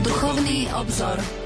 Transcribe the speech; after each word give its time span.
Duchovný 0.00 0.72
obzor. 0.72 1.41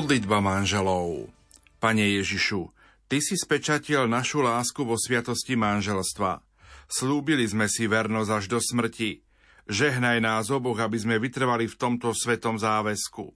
Modlitba 0.00 0.40
manželov 0.40 1.28
Pane 1.76 2.16
Ježišu, 2.16 2.72
Ty 3.04 3.20
si 3.20 3.36
spečatil 3.36 4.08
našu 4.08 4.40
lásku 4.40 4.80
vo 4.80 4.96
sviatosti 4.96 5.60
manželstva. 5.60 6.40
Slúbili 6.88 7.44
sme 7.44 7.68
si 7.68 7.84
vernosť 7.84 8.30
až 8.32 8.44
do 8.48 8.64
smrti. 8.64 9.20
Žehnaj 9.68 10.24
nás 10.24 10.48
oboch, 10.48 10.80
aby 10.80 10.96
sme 10.96 11.20
vytrvali 11.20 11.68
v 11.68 11.76
tomto 11.76 12.16
svetom 12.16 12.56
záväzku. 12.56 13.28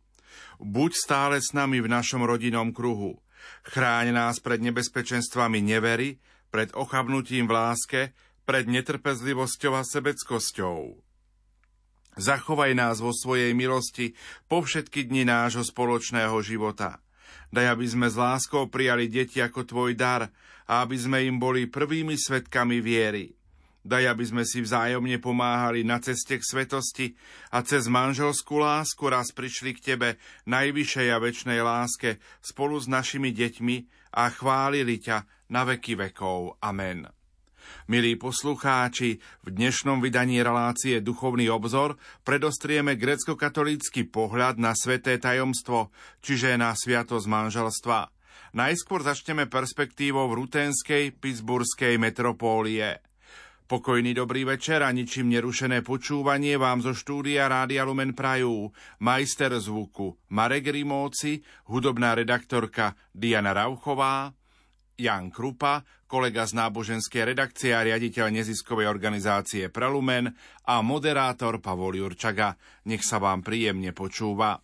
Buď 0.56 0.90
stále 0.96 1.36
s 1.36 1.52
nami 1.52 1.84
v 1.84 1.92
našom 1.92 2.24
rodinnom 2.24 2.72
kruhu. 2.72 3.20
Chráň 3.68 4.16
nás 4.16 4.40
pred 4.40 4.64
nebezpečenstvami 4.64 5.60
nevery, 5.60 6.16
pred 6.48 6.72
ochabnutím 6.72 7.44
v 7.44 7.60
láske, 7.60 8.00
pred 8.48 8.64
netrpezlivosťou 8.72 9.76
a 9.76 9.84
sebeckosťou. 9.84 11.03
Zachovaj 12.14 12.78
nás 12.78 13.02
vo 13.02 13.10
svojej 13.10 13.50
milosti 13.58 14.14
po 14.46 14.62
všetky 14.62 15.10
dni 15.10 15.26
nášho 15.26 15.66
spoločného 15.66 16.38
života. 16.46 17.02
Daj, 17.50 17.74
aby 17.74 17.86
sme 17.90 18.06
s 18.06 18.14
láskou 18.14 18.70
prijali 18.70 19.10
deti 19.10 19.42
ako 19.42 19.66
tvoj 19.66 19.98
dar 19.98 20.30
a 20.66 20.82
aby 20.86 20.94
sme 20.94 21.26
im 21.26 21.42
boli 21.42 21.66
prvými 21.66 22.14
svetkami 22.14 22.78
viery. 22.78 23.34
Daj, 23.84 24.16
aby 24.16 24.24
sme 24.24 24.42
si 24.48 24.64
vzájomne 24.64 25.20
pomáhali 25.20 25.84
na 25.84 26.00
ceste 26.00 26.40
k 26.40 26.46
svetosti 26.46 27.06
a 27.52 27.60
cez 27.60 27.84
manželskú 27.84 28.56
lásku 28.62 29.04
raz 29.10 29.28
prišli 29.34 29.76
k 29.76 29.92
Tebe, 29.92 30.08
najvyššej 30.48 31.08
a 31.12 31.20
väčšnej 31.20 31.60
láske, 31.60 32.16
spolu 32.40 32.80
s 32.80 32.88
našimi 32.88 33.34
deťmi 33.34 33.76
a 34.16 34.32
chválili 34.32 35.02
ťa 35.02 35.50
na 35.52 35.68
veky 35.68 36.00
vekov. 36.00 36.56
Amen. 36.64 37.23
Milí 37.84 38.16
poslucháči, 38.16 39.20
v 39.44 39.48
dnešnom 39.52 40.00
vydaní 40.00 40.40
relácie 40.40 41.04
Duchovný 41.04 41.52
obzor 41.52 42.00
predostrieme 42.24 42.96
grecko-katolícky 42.96 44.08
pohľad 44.08 44.56
na 44.56 44.72
sveté 44.72 45.20
tajomstvo, 45.20 45.92
čiže 46.24 46.56
na 46.56 46.72
sviatosť 46.72 47.28
manželstva. 47.28 48.08
Najskôr 48.56 49.04
začneme 49.04 49.52
perspektívou 49.52 50.32
rutenskej 50.32 51.12
pittsburghskej 51.12 52.00
metropólie. 52.00 53.04
Pokojný 53.68 54.16
dobrý 54.16 54.48
večer 54.48 54.80
a 54.80 54.88
ničím 54.88 55.28
nerušené 55.36 55.84
počúvanie 55.84 56.56
vám 56.56 56.80
zo 56.80 56.96
štúdia 56.96 57.52
Rádia 57.52 57.84
Lumen 57.84 58.16
Prajú, 58.16 58.72
majster 59.04 59.52
zvuku 59.60 60.32
Marek 60.32 60.72
Rimóci, 60.72 61.44
hudobná 61.68 62.16
redaktorka 62.16 62.96
Diana 63.12 63.52
Rauchová, 63.52 64.32
Jan 64.94 65.30
Krupa, 65.34 65.82
kolega 66.06 66.46
z 66.46 66.54
náboženskej 66.54 67.34
redakcie 67.34 67.74
a 67.74 67.82
riaditeľ 67.82 68.30
neziskovej 68.30 68.86
organizácie 68.86 69.66
Prelumen 69.70 70.30
a 70.70 70.80
moderátor 70.80 71.58
Pavol 71.58 71.98
Jurčaga. 71.98 72.54
Nech 72.86 73.02
sa 73.02 73.18
vám 73.18 73.42
príjemne 73.42 73.90
počúva. 73.90 74.62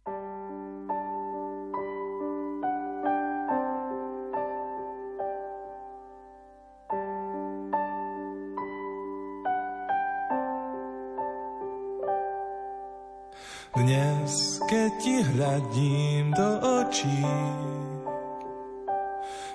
Dnes, 13.71 14.59
keď 14.67 14.91
ti 14.99 15.15
hľadím 15.23 16.35
do 16.35 16.51
očí, 16.83 17.23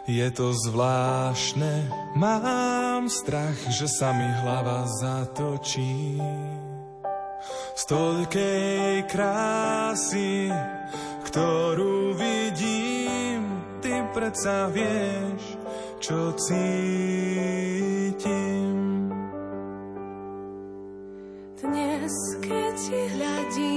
je 0.06 0.32
to 0.32 0.54
zvláštne, 0.54 1.90
mám 2.14 3.10
strach, 3.10 3.58
že 3.74 3.90
sa 3.90 4.14
mi 4.14 4.30
hlava 4.46 4.86
zatočí. 5.02 6.22
Z 7.76 7.84
toľkej 7.90 9.10
krásy, 9.10 10.54
ktorú 11.26 12.14
vidím, 12.14 13.66
ty 13.82 14.06
predsa 14.14 14.70
vieš, 14.70 15.58
čo 15.98 16.32
cítim. 16.38 17.50
Dnes, 21.58 22.14
keď 22.46 22.74
ti 22.78 23.02
hľadím 23.10 23.75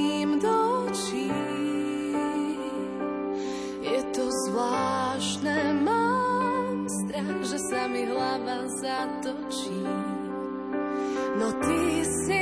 mi 7.98 8.06
hlava 8.06 8.58
zatočí. 8.80 9.82
No 11.38 11.48
ty 11.62 12.04
si 12.04 12.37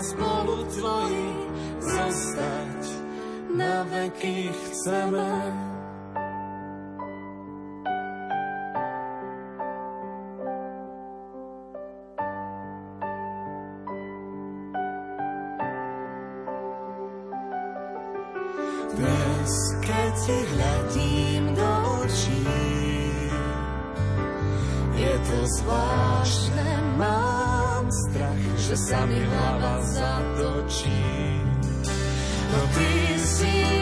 spolu 0.00 0.64
Tvoji 0.64 1.28
zostať 1.80 2.82
na 3.52 3.84
veky 3.84 4.48
chceme. 4.48 5.28
Dnes, 18.90 19.52
do 21.56 21.72
očí, 22.04 22.44
je 24.96 25.14
to 25.24 25.38
zvláštne, 25.60 26.68
mám 26.96 27.84
strach, 27.88 28.29
že 28.70 28.78
sa 28.78 29.02
mi 29.02 29.18
hlava 29.18 29.82
zatočí. 29.82 31.02
No 32.54 32.60
ty 32.70 33.18
si 33.18 33.79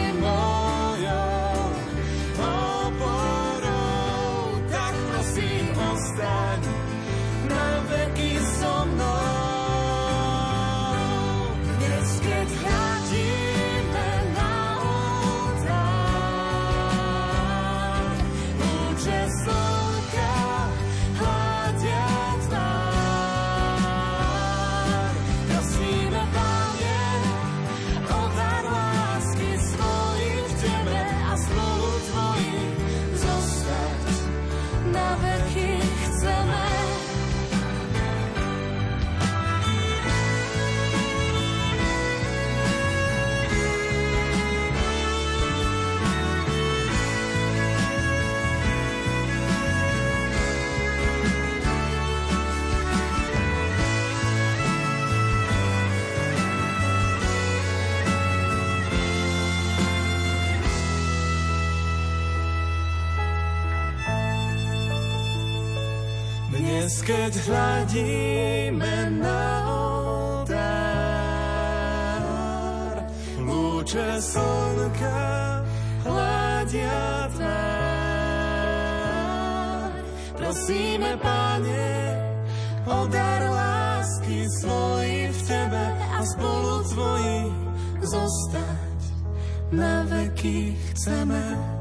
Hľadíme 67.49 69.25
na 69.25 69.65
oltár, 69.65 70.61
lúče 73.41 74.21
slnka 74.21 75.65
hľadia 76.05 77.25
tvár. 77.33 77.49
Prosíme, 80.37 81.17
Pane, 81.17 81.89
o 82.85 83.09
dar 83.09 83.41
lásky 83.41 84.45
svoj 84.61 85.33
v 85.33 85.39
Tebe 85.49 85.85
a 86.05 86.21
spolu 86.21 86.85
Tvoji 86.85 87.49
zostať 88.05 89.01
na 89.73 90.05
veky 90.05 90.77
chceme. 90.93 91.78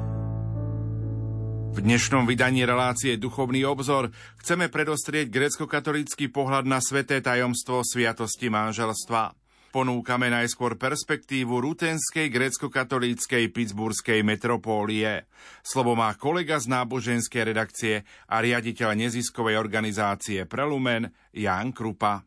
V 1.79 1.87
dnešnom 1.87 2.27
vydaní 2.27 2.67
relácie 2.67 3.15
Duchovný 3.23 3.63
obzor 3.63 4.11
chceme 4.43 4.67
predostrieť 4.67 5.31
grecko-katolícky 5.31 6.27
pohľad 6.27 6.67
na 6.67 6.83
sveté 6.83 7.23
tajomstvo 7.23 7.87
sviatosti 7.87 8.51
manželstva. 8.51 9.31
Ponúkame 9.71 10.27
najskôr 10.27 10.75
perspektívu 10.75 11.63
rutenskej 11.63 12.35
grecko-katolíckej 12.35 13.55
pittsburghskej 13.55 14.27
metropólie. 14.27 15.31
Slovo 15.63 15.95
má 15.95 16.11
kolega 16.19 16.59
z 16.59 16.67
náboženskej 16.67 17.55
redakcie 17.55 18.03
a 18.27 18.43
riaditeľ 18.43 18.99
neziskovej 18.99 19.55
organizácie 19.55 20.51
Prelumen 20.51 21.15
Jan 21.31 21.71
Krupa. 21.71 22.27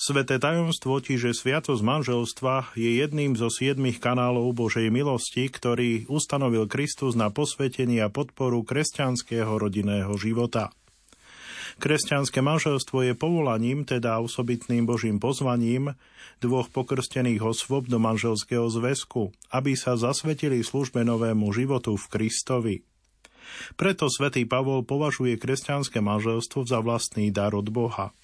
Sveté 0.00 0.40
tajomstvo, 0.40 1.04
čiže 1.04 1.36
sviatosť 1.36 1.84
manželstva, 1.84 2.72
je 2.72 3.04
jedným 3.04 3.36
zo 3.36 3.52
siedmých 3.52 4.00
kanálov 4.00 4.56
Božej 4.56 4.88
milosti, 4.88 5.52
ktorý 5.52 6.08
ustanovil 6.08 6.64
Kristus 6.72 7.12
na 7.12 7.28
posvetenie 7.28 8.00
a 8.00 8.08
podporu 8.08 8.64
kresťanského 8.64 9.60
rodinného 9.60 10.08
života. 10.16 10.72
Kresťanské 11.76 12.40
manželstvo 12.40 13.12
je 13.12 13.12
povolaním, 13.12 13.84
teda 13.84 14.24
osobitným 14.24 14.88
Božím 14.88 15.20
pozvaním, 15.20 15.92
dvoch 16.40 16.72
pokrstených 16.72 17.44
osôb 17.44 17.84
do 17.84 18.00
manželského 18.00 18.72
zväzku, 18.72 19.36
aby 19.52 19.76
sa 19.76 20.00
zasvetili 20.00 20.64
službe 20.64 21.04
novému 21.04 21.52
životu 21.52 22.00
v 22.00 22.06
Kristovi. 22.08 22.76
Preto 23.76 24.08
svätý 24.08 24.48
Pavol 24.48 24.80
považuje 24.80 25.36
kresťanské 25.36 26.00
manželstvo 26.00 26.64
za 26.64 26.80
vlastný 26.80 27.28
dar 27.28 27.52
od 27.52 27.68
Boha– 27.68 28.16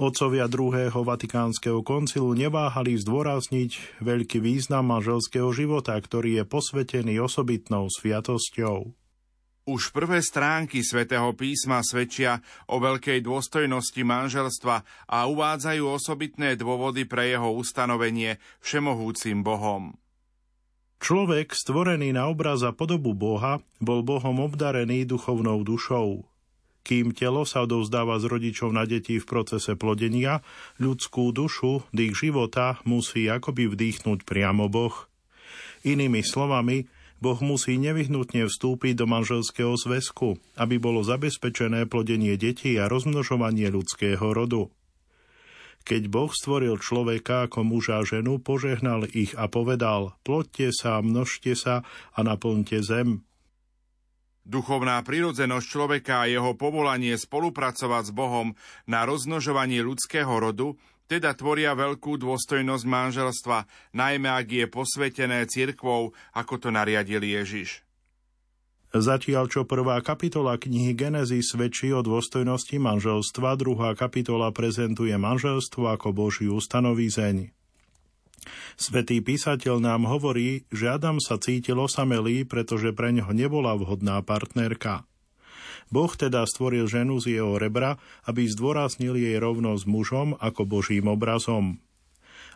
Otcovia 0.00 0.50
druhého 0.50 1.00
Vatikánskeho 1.00 1.80
koncilu 1.86 2.34
neváhali 2.34 2.98
zdôrazniť 2.98 4.02
veľký 4.02 4.38
význam 4.42 4.88
manželského 4.90 5.48
života, 5.54 5.94
ktorý 5.94 6.42
je 6.42 6.44
posvetený 6.44 7.20
osobitnou 7.22 7.86
sviatosťou. 7.88 8.92
Už 9.64 9.96
prvé 9.96 10.20
stránky 10.20 10.84
svätého 10.84 11.32
písma 11.32 11.80
svedčia 11.80 12.44
o 12.68 12.76
veľkej 12.76 13.24
dôstojnosti 13.24 13.96
manželstva 14.04 14.84
a 15.08 15.18
uvádzajú 15.24 15.88
osobitné 15.88 16.60
dôvody 16.60 17.08
pre 17.08 17.32
jeho 17.32 17.48
ustanovenie 17.56 18.36
všemohúcim 18.60 19.40
Bohom. 19.40 19.96
Človek, 21.00 21.56
stvorený 21.56 22.12
na 22.12 22.28
obraz 22.28 22.60
a 22.60 22.76
podobu 22.76 23.16
Boha, 23.16 23.64
bol 23.80 24.04
Bohom 24.04 24.40
obdarený 24.40 25.08
duchovnou 25.08 25.64
dušou. 25.64 26.28
Kým 26.84 27.16
telo 27.16 27.48
sa 27.48 27.64
odovzdáva 27.64 28.20
z 28.20 28.28
rodičov 28.28 28.68
na 28.76 28.84
deti 28.84 29.16
v 29.16 29.24
procese 29.24 29.72
plodenia, 29.72 30.44
ľudskú 30.76 31.32
dušu, 31.32 31.88
dých 31.96 32.12
života 32.12 32.76
musí 32.84 33.24
akoby 33.24 33.72
vdýchnuť 33.72 34.28
priamo 34.28 34.68
Boh. 34.68 35.08
Inými 35.88 36.20
slovami, 36.20 36.84
Boh 37.24 37.40
musí 37.40 37.80
nevyhnutne 37.80 38.44
vstúpiť 38.44 39.00
do 39.00 39.08
manželského 39.08 39.72
zväzku, 39.80 40.36
aby 40.60 40.76
bolo 40.76 41.00
zabezpečené 41.00 41.88
plodenie 41.88 42.36
detí 42.36 42.76
a 42.76 42.84
rozmnožovanie 42.84 43.72
ľudského 43.72 44.20
rodu. 44.36 44.68
Keď 45.88 46.12
Boh 46.12 46.32
stvoril 46.32 46.80
človeka 46.80 47.48
ako 47.48 47.64
muža 47.64 48.00
a 48.00 48.04
ženu, 48.04 48.40
požehnal 48.40 49.08
ich 49.08 49.32
a 49.36 49.48
povedal, 49.48 50.16
plodte 50.20 50.68
sa, 50.68 51.00
množte 51.00 51.56
sa 51.56 51.80
a 52.12 52.20
naplňte 52.20 52.84
zem. 52.84 53.24
Duchovná 54.44 55.00
prirodzenosť 55.00 55.66
človeka 55.66 56.24
a 56.24 56.28
jeho 56.28 56.52
povolanie 56.52 57.16
spolupracovať 57.16 58.02
s 58.08 58.12
Bohom 58.12 58.52
na 58.84 59.08
rozmnožovanie 59.08 59.80
ľudského 59.80 60.28
rodu 60.28 60.76
teda 61.08 61.36
tvoria 61.36 61.76
veľkú 61.76 62.16
dôstojnosť 62.20 62.84
manželstva, 62.84 63.68
najmä 63.92 64.28
ak 64.28 64.48
je 64.48 64.66
posvetené 64.68 65.44
cirkvou, 65.48 66.16
ako 66.32 66.54
to 66.60 66.68
nariadil 66.72 67.20
Ježiš. 67.20 67.84
Zatiaľ, 68.94 69.50
čo 69.50 69.66
prvá 69.66 69.98
kapitola 70.06 70.54
knihy 70.54 70.94
Genezy 70.94 71.42
svedčí 71.42 71.90
o 71.90 71.98
dôstojnosti 71.98 72.78
manželstva, 72.78 73.58
druhá 73.58 73.98
kapitola 73.98 74.54
prezentuje 74.54 75.10
manželstvo 75.18 75.90
ako 75.90 76.14
Božiu 76.14 76.54
stanovízeň. 76.62 77.63
Svetý 78.74 79.22
písateľ 79.24 79.80
nám 79.80 80.04
hovorí, 80.10 80.66
že 80.68 80.90
Adam 80.90 81.22
sa 81.22 81.40
cítil 81.40 81.80
osamelý, 81.80 82.44
pretože 82.44 82.92
pre 82.92 83.14
ňoho 83.14 83.32
nebola 83.32 83.72
vhodná 83.78 84.20
partnerka. 84.20 85.06
Boh 85.92 86.10
teda 86.10 86.42
stvoril 86.48 86.88
ženu 86.88 87.20
z 87.20 87.38
jeho 87.40 87.60
rebra, 87.60 88.00
aby 88.24 88.48
zdôraznil 88.48 89.20
jej 89.20 89.36
rovnosť 89.36 89.84
mužom 89.84 90.28
ako 90.40 90.64
Božím 90.64 91.12
obrazom. 91.12 91.78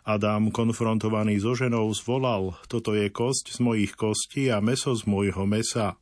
Adam, 0.07 0.49
konfrontovaný 0.49 1.37
so 1.43 1.53
ženou, 1.53 1.91
zvolal, 1.93 2.57
toto 2.71 2.97
je 2.97 3.11
kosť 3.11 3.53
z 3.53 3.59
mojich 3.61 3.93
kostí 3.93 4.49
a 4.49 4.63
meso 4.63 4.95
z 4.95 5.05
môjho 5.05 5.45
mesa. 5.45 5.99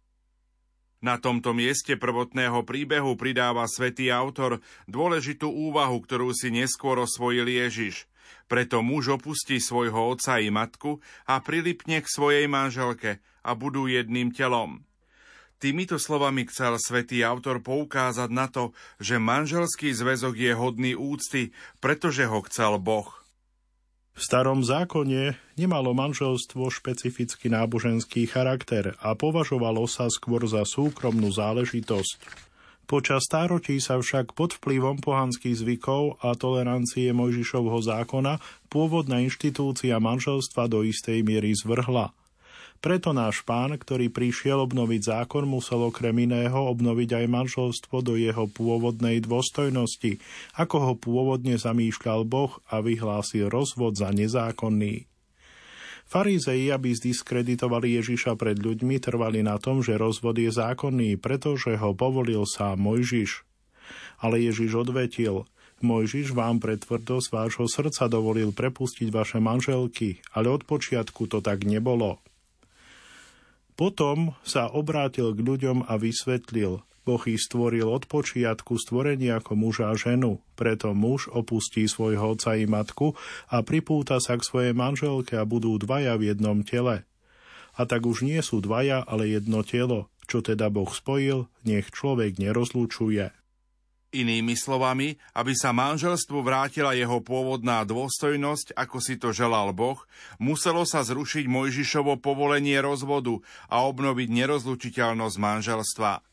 Na 0.97 1.21
tomto 1.21 1.53
mieste 1.53 1.93
prvotného 1.93 2.65
príbehu 2.65 3.13
pridáva 3.13 3.69
svätý 3.69 4.09
autor 4.09 4.65
dôležitú 4.89 5.45
úvahu, 5.45 6.01
ktorú 6.01 6.33
si 6.33 6.49
neskôr 6.49 6.97
osvojil 6.97 7.45
Ježiš– 7.45 8.03
preto 8.51 8.83
muž 8.83 9.19
opustí 9.19 9.59
svojho 9.59 10.13
otca 10.13 10.39
i 10.39 10.51
matku 10.51 11.03
a 11.27 11.39
prilipne 11.43 11.99
k 11.99 12.07
svojej 12.07 12.45
manželke 12.45 13.19
a 13.43 13.51
budú 13.55 13.87
jedným 13.87 14.35
telom. 14.35 14.83
Týmito 15.57 15.97
slovami 15.97 16.45
chcel 16.45 16.77
svätý 16.77 17.25
autor 17.25 17.65
poukázať 17.65 18.29
na 18.29 18.45
to, 18.45 18.77
že 19.01 19.17
manželský 19.17 19.89
zväzok 19.89 20.37
je 20.37 20.53
hodný 20.53 20.93
úcty, 20.93 21.49
pretože 21.81 22.29
ho 22.29 22.45
chcel 22.45 22.77
Boh. 22.77 23.09
V 24.17 24.25
starom 24.25 24.65
zákone 24.65 25.37
nemalo 25.57 25.93
manželstvo 25.93 26.73
špecifický 26.73 27.53
náboženský 27.53 28.25
charakter 28.25 28.97
a 28.97 29.13
považovalo 29.13 29.85
sa 29.85 30.09
skôr 30.09 30.41
za 30.49 30.65
súkromnú 30.65 31.29
záležitosť. 31.29 32.46
Počas 32.87 33.27
stáročí 33.27 33.83
sa 33.83 33.99
však 33.99 34.31
pod 34.31 34.55
vplyvom 34.63 35.03
pohanských 35.03 35.59
zvykov 35.59 36.23
a 36.23 36.31
tolerancie 36.39 37.11
Mojžišovho 37.11 37.83
zákona 37.83 38.39
pôvodná 38.71 39.19
inštitúcia 39.19 39.99
manželstva 39.99 40.71
do 40.71 40.87
istej 40.87 41.19
miery 41.19 41.51
zvrhla. 41.51 42.15
Preto 42.79 43.11
náš 43.11 43.43
pán, 43.43 43.75
ktorý 43.75 44.07
prišiel 44.07 44.63
obnoviť 44.63 45.03
zákon, 45.03 45.43
musel 45.43 45.83
okrem 45.83 46.31
iného 46.31 46.55
obnoviť 46.71 47.19
aj 47.19 47.25
manželstvo 47.27 47.99
do 47.99 48.15
jeho 48.15 48.47
pôvodnej 48.47 49.19
dôstojnosti, 49.19 50.23
ako 50.55 50.77
ho 50.79 50.93
pôvodne 50.95 51.59
zamýšľal 51.59 52.23
Boh 52.23 52.55
a 52.71 52.79
vyhlásil 52.79 53.51
rozvod 53.51 53.99
za 53.99 54.15
nezákonný. 54.15 55.09
Farizei, 56.07 56.71
aby 56.71 56.95
zdiskreditovali 56.95 57.99
Ježiša 57.99 58.39
pred 58.39 58.55
ľuďmi, 58.55 58.95
trvali 59.03 59.43
na 59.43 59.59
tom, 59.59 59.83
že 59.83 59.99
rozvod 59.99 60.39
je 60.39 60.47
zákonný, 60.47 61.19
pretože 61.19 61.75
ho 61.75 61.91
povolil 61.91 62.47
sám 62.47 62.79
Mojžiš. 62.79 63.43
Ale 64.23 64.39
Ježiš 64.39 64.87
odvetil, 64.87 65.43
Mojžiš 65.83 66.31
vám 66.31 66.63
pre 66.63 66.79
tvrdosť 66.79 67.27
vášho 67.29 67.67
srdca 67.67 68.07
dovolil 68.07 68.55
prepustiť 68.55 69.11
vaše 69.11 69.43
manželky, 69.43 70.23
ale 70.31 70.47
od 70.47 70.63
počiatku 70.63 71.27
to 71.27 71.43
tak 71.43 71.67
nebolo. 71.67 72.23
Potom 73.77 74.33
sa 74.41 74.71
obrátil 74.71 75.35
k 75.37 75.43
ľuďom 75.43 75.85
a 75.85 75.99
vysvetlil, 76.01 76.86
Boh 77.07 77.23
ich 77.23 77.39
stvoril 77.39 77.87
od 77.87 78.03
počiatku 78.11 78.75
stvorenia 78.75 79.39
ako 79.39 79.55
muža 79.55 79.87
a 79.87 79.95
ženu. 79.95 80.43
Preto 80.59 80.91
muž 80.91 81.31
opustí 81.31 81.87
svojho 81.87 82.35
otca 82.35 82.59
i 82.59 82.67
matku 82.67 83.15
a 83.47 83.63
pripúta 83.63 84.19
sa 84.19 84.35
k 84.35 84.43
svojej 84.43 84.73
manželke 84.75 85.39
a 85.39 85.47
budú 85.47 85.79
dvaja 85.79 86.19
v 86.19 86.35
jednom 86.35 86.67
tele. 86.67 87.07
A 87.79 87.87
tak 87.87 88.03
už 88.03 88.27
nie 88.27 88.43
sú 88.43 88.59
dvaja, 88.59 89.07
ale 89.07 89.31
jedno 89.31 89.63
telo. 89.63 90.11
Čo 90.27 90.43
teda 90.43 90.67
Boh 90.67 90.91
spojil, 90.91 91.47
nech 91.63 91.87
človek 91.95 92.35
nerozlučuje. 92.43 93.31
Inými 94.07 94.55
slovami, 94.55 95.19
aby 95.35 95.51
sa 95.51 95.75
manželstvu 95.75 96.39
vrátila 96.43 96.95
jeho 96.95 97.19
pôvodná 97.23 97.83
dôstojnosť, 97.87 98.75
ako 98.75 98.97
si 99.03 99.19
to 99.19 99.35
želal 99.35 99.71
Boh, 99.75 99.99
muselo 100.39 100.87
sa 100.87 101.03
zrušiť 101.03 101.47
Mojžišovo 101.47 102.19
povolenie 102.19 102.79
rozvodu 102.79 103.39
a 103.67 103.83
obnoviť 103.83 104.27
nerozlučiteľnosť 104.31 105.37
manželstva. 105.39 106.26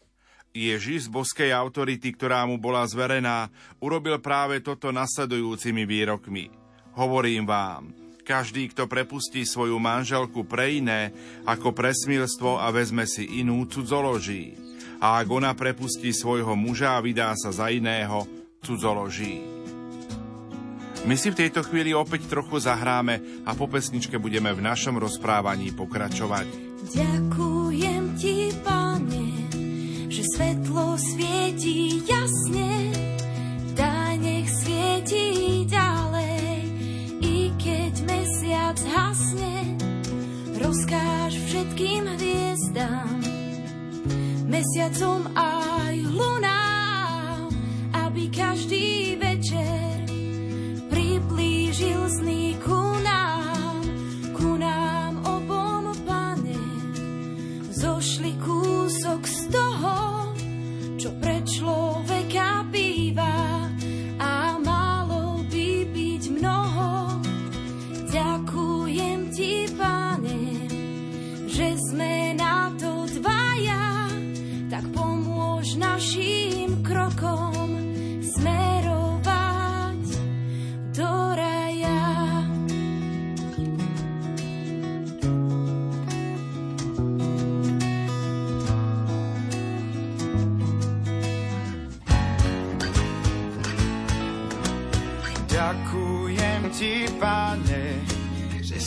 Ježiš 0.55 1.11
z 1.11 1.13
boskej 1.13 1.51
autority, 1.51 2.15
ktorá 2.15 2.47
mu 2.47 2.63
bola 2.63 2.87
zverená, 2.87 3.51
urobil 3.83 4.23
práve 4.23 4.63
toto 4.63 4.95
nasledujúcimi 4.95 5.83
výrokmi. 5.83 6.47
Hovorím 6.95 7.43
vám, 7.43 7.91
každý, 8.23 8.71
kto 8.71 8.87
prepustí 8.87 9.43
svoju 9.43 9.83
manželku 9.83 10.47
pre 10.47 10.79
iné, 10.79 11.11
ako 11.43 11.75
presmilstvo 11.75 12.63
a 12.63 12.71
vezme 12.71 13.03
si 13.03 13.43
inú 13.43 13.67
cudzoloží. 13.67 14.55
A 15.03 15.19
ak 15.19 15.27
ona 15.27 15.59
prepustí 15.59 16.15
svojho 16.15 16.55
muža 16.55 16.95
a 16.95 17.03
vydá 17.03 17.35
sa 17.35 17.51
za 17.51 17.75
iného, 17.75 18.23
cudzoloží. 18.63 19.43
My 21.03 21.19
si 21.19 21.35
v 21.35 21.39
tejto 21.45 21.67
chvíli 21.67 21.91
opäť 21.91 22.31
trochu 22.31 22.63
zahráme 22.63 23.43
a 23.43 23.59
po 23.59 23.67
pesničke 23.67 24.23
budeme 24.23 24.55
v 24.55 24.63
našom 24.63 25.03
rozprávaní 25.03 25.75
pokračovať. 25.75 26.47
Ďakujem 26.95 28.05
ti, 28.15 28.55
Pane, 28.63 29.44
svetlo 30.25 30.97
svieti 30.97 32.01
jasne, 32.09 32.93
daj 33.77 34.15
nech 34.25 34.49
svieti 34.49 35.69
ďalej, 35.69 36.49
i 37.21 37.53
keď 37.61 37.95
mesiac 38.09 38.79
hasne, 38.89 39.77
rozkáž 40.57 41.33
všetkým 41.37 42.09
hviezdám, 42.17 43.21
mesiacom 44.49 45.29
aj 45.37 45.95
lunám, 46.09 47.53
aby 47.93 48.33
každý 48.33 49.21
večer 49.21 50.09
priblížil 50.89 52.01
sny 52.23 52.57
ku 52.65 52.81
nám, 53.03 53.83
ku 54.33 54.57
nám 54.57 55.21
obom, 55.27 55.91
pane. 56.07 56.63
Zošli 57.75 58.39
kúsok 58.39 59.27
z 59.27 59.41
toho, 59.51 60.04
človeka 61.55 62.67
býva 62.75 63.71
a 64.19 64.59
malo 64.59 65.47
by 65.47 65.87
byť 65.87 66.23
mnoho. 66.35 66.91
Ďakujem 68.11 69.19
ti, 69.31 69.71
pane, 69.79 70.67
že 71.47 71.79
sme 71.79 72.35
na 72.35 72.75
to 72.75 73.07
dvaja, 73.07 74.11
tak 74.67 74.83
pomôž 74.91 75.79
našim 75.79 76.83
krokom 76.83 77.54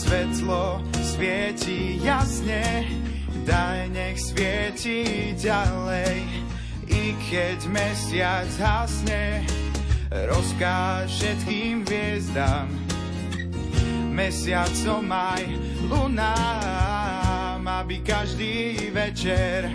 svetlo 0.08 0.80
svieti 1.04 2.00
jasne, 2.00 2.88
daj 3.44 3.92
nech 3.92 4.16
svieti 4.16 5.36
ďalej. 5.36 6.24
I 6.88 7.12
keď 7.28 7.60
mesiac 7.68 8.48
hasne, 8.56 9.44
rozkáž 10.08 11.12
všetkým 11.12 11.84
hviezdám, 11.84 12.72
mesiacom 14.16 15.04
aj 15.12 15.44
lunám, 15.92 17.62
aby 17.68 18.00
každý 18.00 18.88
večer 18.96 19.68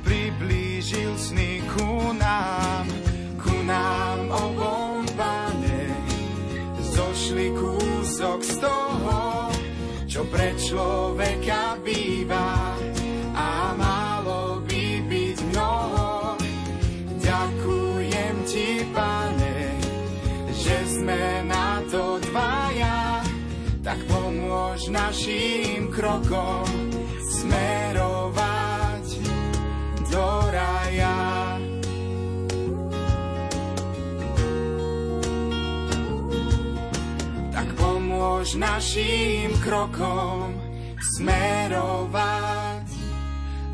priblížil 0.00 1.12
sny 1.20 1.60
ku 1.76 2.16
nám, 2.16 2.88
ku 3.36 3.52
nám 3.68 4.32
obom, 4.32 5.04
pane. 5.12 5.92
Zošli 6.80 7.52
kúsok 7.52 8.40
z 8.40 8.54
toho, 8.60 9.31
čo 10.12 10.28
pre 10.28 10.52
človeka 10.60 11.80
býva 11.80 12.76
a 13.32 13.72
malo 13.72 14.60
by 14.60 14.84
byť 15.08 15.36
mnoho. 15.48 16.36
Ďakujem 17.16 18.34
ti, 18.44 18.84
pane, 18.92 19.56
že 20.52 20.76
sme 21.00 21.48
na 21.48 21.80
to 21.88 22.20
dvaja, 22.28 23.24
tak 23.80 24.04
pomôž 24.04 24.92
našim 24.92 25.88
krokom 25.88 26.68
smerovať 27.32 29.06
do 30.12 30.28
raja. 30.52 30.81
Pomôž 38.52 38.60
našim 38.60 39.48
krokom 39.64 40.52
smerovať 41.16 42.88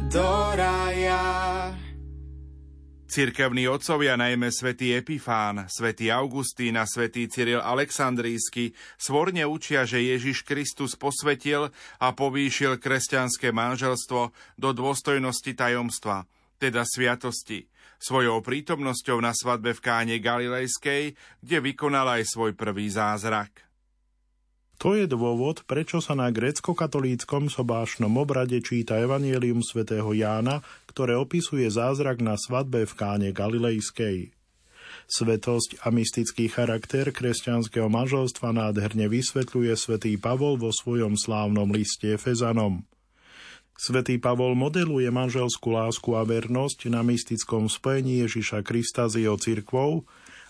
do 0.06 0.30
raja. 0.54 1.26
Cirkevní 3.08 3.66
otcovia, 3.66 4.14
najmä 4.14 4.52
svätý 4.54 4.94
Epifán, 4.94 5.66
svätý 5.66 6.14
Augustín 6.14 6.78
a 6.78 6.86
svätý 6.86 7.26
Cyril 7.26 7.58
Aleksandrísky, 7.58 8.70
svorne 8.94 9.48
učia, 9.48 9.82
že 9.82 9.98
Ježiš 9.98 10.46
Kristus 10.46 10.94
posvetil 10.94 11.74
a 11.98 12.14
povýšil 12.14 12.78
kresťanské 12.78 13.50
manželstvo 13.50 14.30
do 14.60 14.68
dôstojnosti 14.70 15.58
tajomstva, 15.58 16.28
teda 16.62 16.86
sviatosti, 16.86 17.66
svojou 17.98 18.44
prítomnosťou 18.44 19.18
na 19.24 19.34
svadbe 19.34 19.74
v 19.74 19.82
Káne 19.82 20.16
Galilejskej, 20.22 21.18
kde 21.42 21.56
vykonal 21.64 22.20
aj 22.20 22.30
svoj 22.30 22.54
prvý 22.54 22.92
zázrak. 22.92 23.67
To 24.78 24.94
je 24.94 25.10
dôvod, 25.10 25.66
prečo 25.66 25.98
sa 25.98 26.14
na 26.14 26.30
grécko-katolíckom 26.30 27.50
sobášnom 27.50 28.14
obrade 28.14 28.62
číta 28.62 28.94
Evangelium 28.94 29.58
svätého 29.58 30.06
Jána, 30.14 30.62
ktoré 30.86 31.18
opisuje 31.18 31.66
zázrak 31.66 32.22
na 32.22 32.38
svadbe 32.38 32.86
v 32.86 32.92
káne 32.94 33.28
Galilejskej. 33.34 34.30
Svetosť 35.10 35.82
a 35.82 35.90
mystický 35.90 36.46
charakter 36.46 37.10
kresťanského 37.10 37.90
manželstva 37.90 38.54
nádherne 38.54 39.10
vysvetľuje 39.10 39.74
svätý 39.74 40.14
Pavol 40.14 40.54
vo 40.54 40.70
svojom 40.70 41.18
slávnom 41.18 41.74
liste 41.74 42.14
Fezanom. 42.14 42.86
Svetý 43.74 44.22
Pavol 44.22 44.54
modeluje 44.54 45.10
manželskú 45.10 45.74
lásku 45.74 46.14
a 46.14 46.22
vernosť 46.22 46.86
na 46.86 47.02
mystickom 47.02 47.66
spojení 47.66 48.26
Ježiša 48.26 48.62
Krista 48.62 49.10
s 49.10 49.18
jeho 49.18 49.38
cirkvou, 49.38 50.06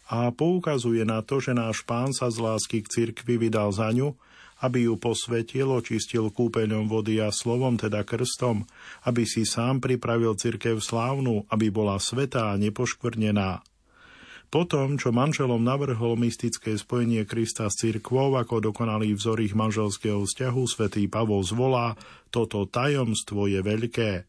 a 0.08 0.32
poukazuje 0.32 1.04
na 1.04 1.20
to, 1.20 1.36
že 1.38 1.52
náš 1.52 1.84
pán 1.84 2.16
sa 2.16 2.32
z 2.32 2.40
lásky 2.40 2.80
k 2.80 2.88
cirkvi 2.88 3.36
vydal 3.36 3.68
za 3.76 3.92
ňu, 3.92 4.16
aby 4.58 4.90
ju 4.90 4.98
posvetil, 4.98 5.70
očistil 5.70 6.32
kúpeľom 6.34 6.90
vody 6.90 7.22
a 7.22 7.30
slovom, 7.30 7.78
teda 7.78 8.02
krstom, 8.02 8.66
aby 9.06 9.22
si 9.22 9.46
sám 9.46 9.78
pripravil 9.78 10.34
cirkev 10.34 10.82
slávnu, 10.82 11.46
aby 11.52 11.70
bola 11.70 12.00
svetá 12.02 12.56
a 12.56 12.58
nepoškvrnená. 12.58 13.62
Potom, 14.48 14.96
čo 14.96 15.12
manželom 15.12 15.60
navrhol 15.60 16.16
mystické 16.16 16.72
spojenie 16.80 17.28
Krista 17.28 17.68
s 17.68 17.84
cirkvou 17.84 18.32
ako 18.40 18.64
dokonalý 18.72 19.12
vzor 19.12 19.44
ich 19.44 19.52
manželského 19.52 20.24
vzťahu, 20.24 20.62
svätý 20.64 21.04
Pavol 21.04 21.44
zvolá, 21.44 22.00
toto 22.32 22.64
tajomstvo 22.64 23.44
je 23.44 23.60
veľké. 23.60 24.24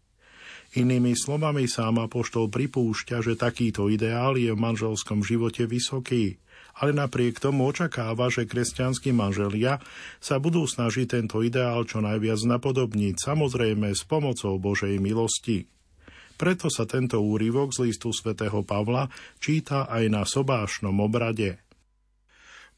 Inými 0.69 1.17
slovami 1.17 1.65
sám 1.65 1.97
apoštol 2.05 2.53
pripúšťa, 2.53 3.25
že 3.25 3.33
takýto 3.33 3.89
ideál 3.89 4.37
je 4.37 4.53
v 4.53 4.59
manželskom 4.61 5.25
živote 5.25 5.65
vysoký, 5.65 6.37
ale 6.77 6.93
napriek 6.93 7.41
tomu 7.41 7.65
očakáva, 7.65 8.29
že 8.29 8.45
kresťanskí 8.45 9.09
manželia 9.09 9.81
sa 10.21 10.37
budú 10.37 10.69
snažiť 10.69 11.09
tento 11.09 11.41
ideál 11.41 11.89
čo 11.89 12.05
najviac 12.05 12.37
napodobniť, 12.45 13.17
samozrejme 13.17 13.97
s 13.97 14.05
pomocou 14.05 14.61
Božej 14.61 15.01
milosti. 15.01 15.65
Preto 16.37 16.69
sa 16.69 16.85
tento 16.85 17.17
úryvok 17.17 17.73
z 17.73 17.89
listu 17.89 18.13
svätého 18.13 18.61
Pavla 18.61 19.09
číta 19.41 19.89
aj 19.89 20.03
na 20.07 20.21
sobášnom 20.23 20.95
obrade. 21.01 21.59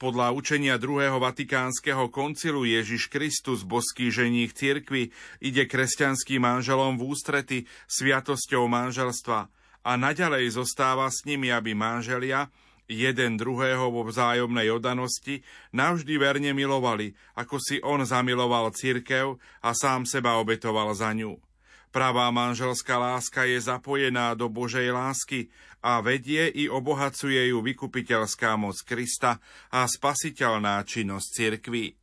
Podľa 0.02 0.34
učenia 0.34 0.82
druhého 0.82 1.22
vatikánskeho 1.22 2.10
koncilu 2.10 2.66
Ježiš 2.66 3.06
Kristus, 3.06 3.62
boský 3.62 4.10
ženích 4.10 4.50
cirkvi, 4.50 5.14
ide 5.38 5.70
kresťanským 5.70 6.42
manželom 6.42 6.98
v 6.98 7.06
ústrety 7.06 7.58
sviatosťou 7.86 8.66
manželstva 8.66 9.46
a 9.86 9.92
naďalej 10.02 10.58
zostáva 10.58 11.06
s 11.06 11.22
nimi, 11.30 11.54
aby 11.54 11.78
manželia 11.78 12.50
jeden 12.90 13.38
druhého 13.38 13.94
vo 13.94 14.02
vzájomnej 14.10 14.74
odanosti 14.74 15.46
navždy 15.70 16.18
verne 16.18 16.50
milovali, 16.58 17.14
ako 17.38 17.62
si 17.62 17.78
on 17.86 18.02
zamiloval 18.02 18.74
cirkev 18.74 19.38
a 19.62 19.70
sám 19.78 20.10
seba 20.10 20.42
obetoval 20.42 20.98
za 20.98 21.14
ňu. 21.14 21.51
Pravá 21.92 22.32
manželská 22.32 22.96
láska 22.96 23.44
je 23.44 23.60
zapojená 23.60 24.32
do 24.32 24.48
Božej 24.48 24.96
lásky 24.96 25.52
a 25.84 26.00
vedie 26.00 26.48
i 26.48 26.72
obohacuje 26.72 27.52
ju 27.52 27.60
vykupiteľská 27.60 28.56
moc 28.56 28.80
Krista 28.88 29.44
a 29.68 29.84
spasiteľná 29.84 30.80
činnosť 30.88 31.28
cirkvy. 31.36 32.00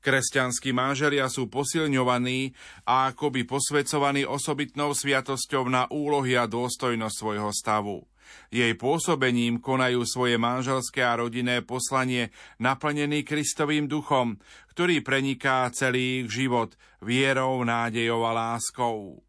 Kresťanskí 0.00 0.72
manželia 0.72 1.28
sú 1.28 1.52
posilňovaní 1.52 2.56
a 2.88 3.12
akoby 3.12 3.44
posvedcovaní 3.44 4.24
osobitnou 4.24 4.96
sviatosťou 4.96 5.68
na 5.68 5.84
úlohy 5.92 6.38
a 6.40 6.48
dôstojnosť 6.48 7.16
svojho 7.18 7.52
stavu. 7.52 8.08
Jej 8.48 8.74
pôsobením 8.80 9.60
konajú 9.60 10.04
svoje 10.08 10.40
manželské 10.40 11.04
a 11.04 11.18
rodinné 11.18 11.60
poslanie 11.66 12.32
naplnený 12.62 13.26
Kristovým 13.26 13.84
duchom, 13.86 14.40
ktorý 14.72 15.04
preniká 15.04 15.68
celý 15.74 16.24
ich 16.24 16.32
život 16.32 16.78
vierou, 17.02 17.62
nádejou 17.66 18.24
a 18.24 18.32
láskou. 18.32 19.20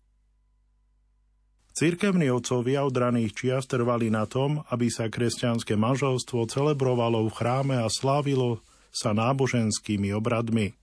Cirkevní 1.79 2.27
otcovia 2.27 2.83
od 2.83 2.91
raných 2.91 3.31
čias 3.31 3.63
trvali 3.63 4.11
na 4.11 4.27
tom, 4.27 4.67
aby 4.67 4.91
sa 4.91 5.07
kresťanské 5.07 5.79
manželstvo 5.79 6.43
celebrovalo 6.51 7.23
v 7.29 7.31
chráme 7.31 7.75
a 7.79 7.87
slávilo 7.87 8.59
sa 8.91 9.15
náboženskými 9.15 10.11
obradmi. 10.11 10.75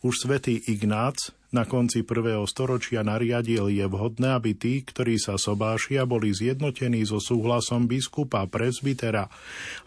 Už 0.00 0.24
svätý 0.24 0.64
Ignác 0.64 1.34
na 1.48 1.64
konci 1.64 2.04
prvého 2.04 2.44
storočia 2.44 3.00
nariadil 3.00 3.72
je 3.72 3.86
vhodné, 3.88 4.36
aby 4.36 4.52
tí, 4.52 4.84
ktorí 4.84 5.16
sa 5.16 5.40
sobášia, 5.40 6.04
boli 6.04 6.28
zjednotení 6.36 7.08
so 7.08 7.16
súhlasom 7.16 7.88
biskupa 7.88 8.44
presbytera, 8.44 9.32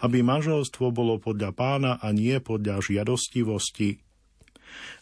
aby 0.01 0.25
manželstvo 0.25 0.89
bolo 0.89 1.22
podľa 1.22 1.51
pána 1.53 1.91
a 2.01 2.10
nie 2.10 2.41
podľa 2.41 2.82
žiadostivosti. 2.82 4.01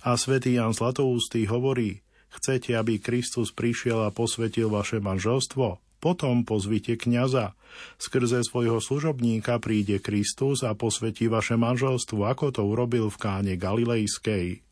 A 0.04 0.20
svätý 0.20 0.60
Jan 0.60 0.75
Zlatoústý 0.75 1.48
hovorí, 1.48 2.04
Chcete, 2.30 2.78
aby 2.78 3.01
Kristus 3.01 3.50
prišiel 3.50 4.06
a 4.06 4.13
posvetil 4.13 4.70
vaše 4.70 5.01
manželstvo? 5.01 5.82
Potom 6.00 6.48
pozvite 6.48 6.96
kňaza. 6.96 7.58
Skrze 8.00 8.46
svojho 8.46 8.80
služobníka 8.80 9.60
príde 9.60 10.00
Kristus 10.00 10.63
a 10.63 10.72
posvetí 10.78 11.28
vaše 11.28 11.60
manželstvo, 11.60 12.24
ako 12.24 12.56
to 12.56 12.62
urobil 12.63 13.12
v 13.12 13.18
káne 13.20 13.54
Galilejskej. 13.60 14.69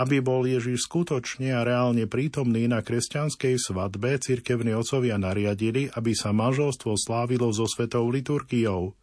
Aby 0.00 0.24
bol 0.24 0.48
Ježiš 0.48 0.88
skutočne 0.88 1.52
a 1.52 1.62
reálne 1.62 2.08
prítomný 2.08 2.64
na 2.66 2.80
kresťanskej 2.80 3.60
svadbe, 3.60 4.16
cirkevní 4.18 4.72
otcovia 4.72 5.20
nariadili, 5.20 5.92
aby 5.92 6.12
sa 6.16 6.32
manželstvo 6.32 6.96
slávilo 6.98 7.52
so 7.52 7.68
svetou 7.68 8.08
liturgiou, 8.08 8.96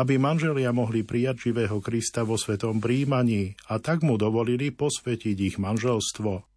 aby 0.00 0.16
manželia 0.16 0.72
mohli 0.72 1.04
prijať 1.04 1.50
živého 1.50 1.82
Krista 1.84 2.24
vo 2.24 2.40
svetom 2.40 2.78
príjmaní 2.80 3.58
a 3.68 3.82
tak 3.82 4.06
mu 4.06 4.16
dovolili 4.16 4.70
posvetiť 4.72 5.36
ich 5.36 5.56
manželstvo. 5.60 6.47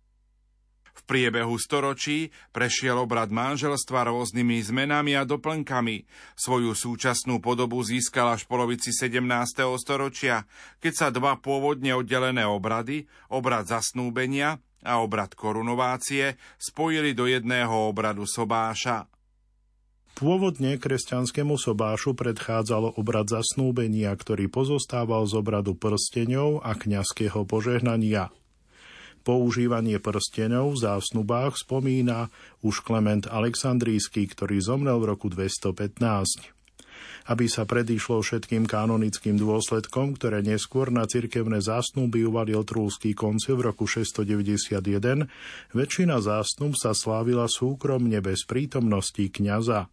V 0.92 1.02
priebehu 1.08 1.56
storočí 1.56 2.30
prešiel 2.52 3.00
obrad 3.00 3.32
manželstva 3.32 4.12
rôznymi 4.12 4.60
zmenami 4.60 5.16
a 5.16 5.24
doplnkami. 5.24 6.04
Svoju 6.36 6.76
súčasnú 6.76 7.40
podobu 7.40 7.80
získal 7.80 8.36
až 8.36 8.44
v 8.46 8.52
polovici 8.58 8.92
17. 8.92 9.24
storočia, 9.80 10.44
keď 10.84 10.94
sa 10.94 11.08
dva 11.10 11.40
pôvodne 11.40 11.96
oddelené 11.96 12.44
obrady, 12.44 13.08
obrad 13.32 13.72
zasnúbenia 13.72 14.60
a 14.82 15.00
obrad 15.00 15.38
korunovácie, 15.38 16.36
spojili 16.58 17.16
do 17.16 17.30
jedného 17.30 17.88
obradu 17.88 18.28
sobáša. 18.28 19.08
Pôvodne 20.12 20.76
kresťanskému 20.76 21.56
sobášu 21.56 22.14
predchádzalo 22.14 23.00
obrad 23.00 23.32
zasnúbenia, 23.32 24.12
ktorý 24.12 24.52
pozostával 24.52 25.24
z 25.26 25.40
obradu 25.40 25.74
prsteňov 25.74 26.62
a 26.62 26.76
kňazského 26.76 27.48
požehnania– 27.48 28.30
Používanie 29.22 30.01
prstenov 30.01 30.74
v 30.74 30.82
zásnubách 30.82 31.62
spomína 31.62 32.34
už 32.66 32.82
Klement 32.82 33.30
Aleksandrísky, 33.30 34.25
ktorý 34.25 34.58
zomrel 34.58 34.98
v 34.98 35.13
roku 35.13 35.30
215 35.30 36.62
aby 37.30 37.46
sa 37.46 37.70
predišlo 37.70 38.25
všetkým 38.25 38.66
kanonickým 38.66 39.38
dôsledkom, 39.38 40.18
ktoré 40.18 40.42
neskôr 40.42 40.90
na 40.90 41.06
cirkevné 41.06 41.62
zásnuby 41.62 42.25
uvalil 42.25 42.66
Trúlský 42.66 43.13
koncil 43.13 43.62
v 43.62 43.70
roku 43.70 43.86
691, 43.86 45.30
väčšina 45.75 46.18
zásnub 46.18 46.74
sa 46.74 46.98
slávila 46.98 47.46
súkromne 47.46 48.18
bez 48.25 48.42
prítomnosti 48.50 49.22
kňaza. 49.22 49.86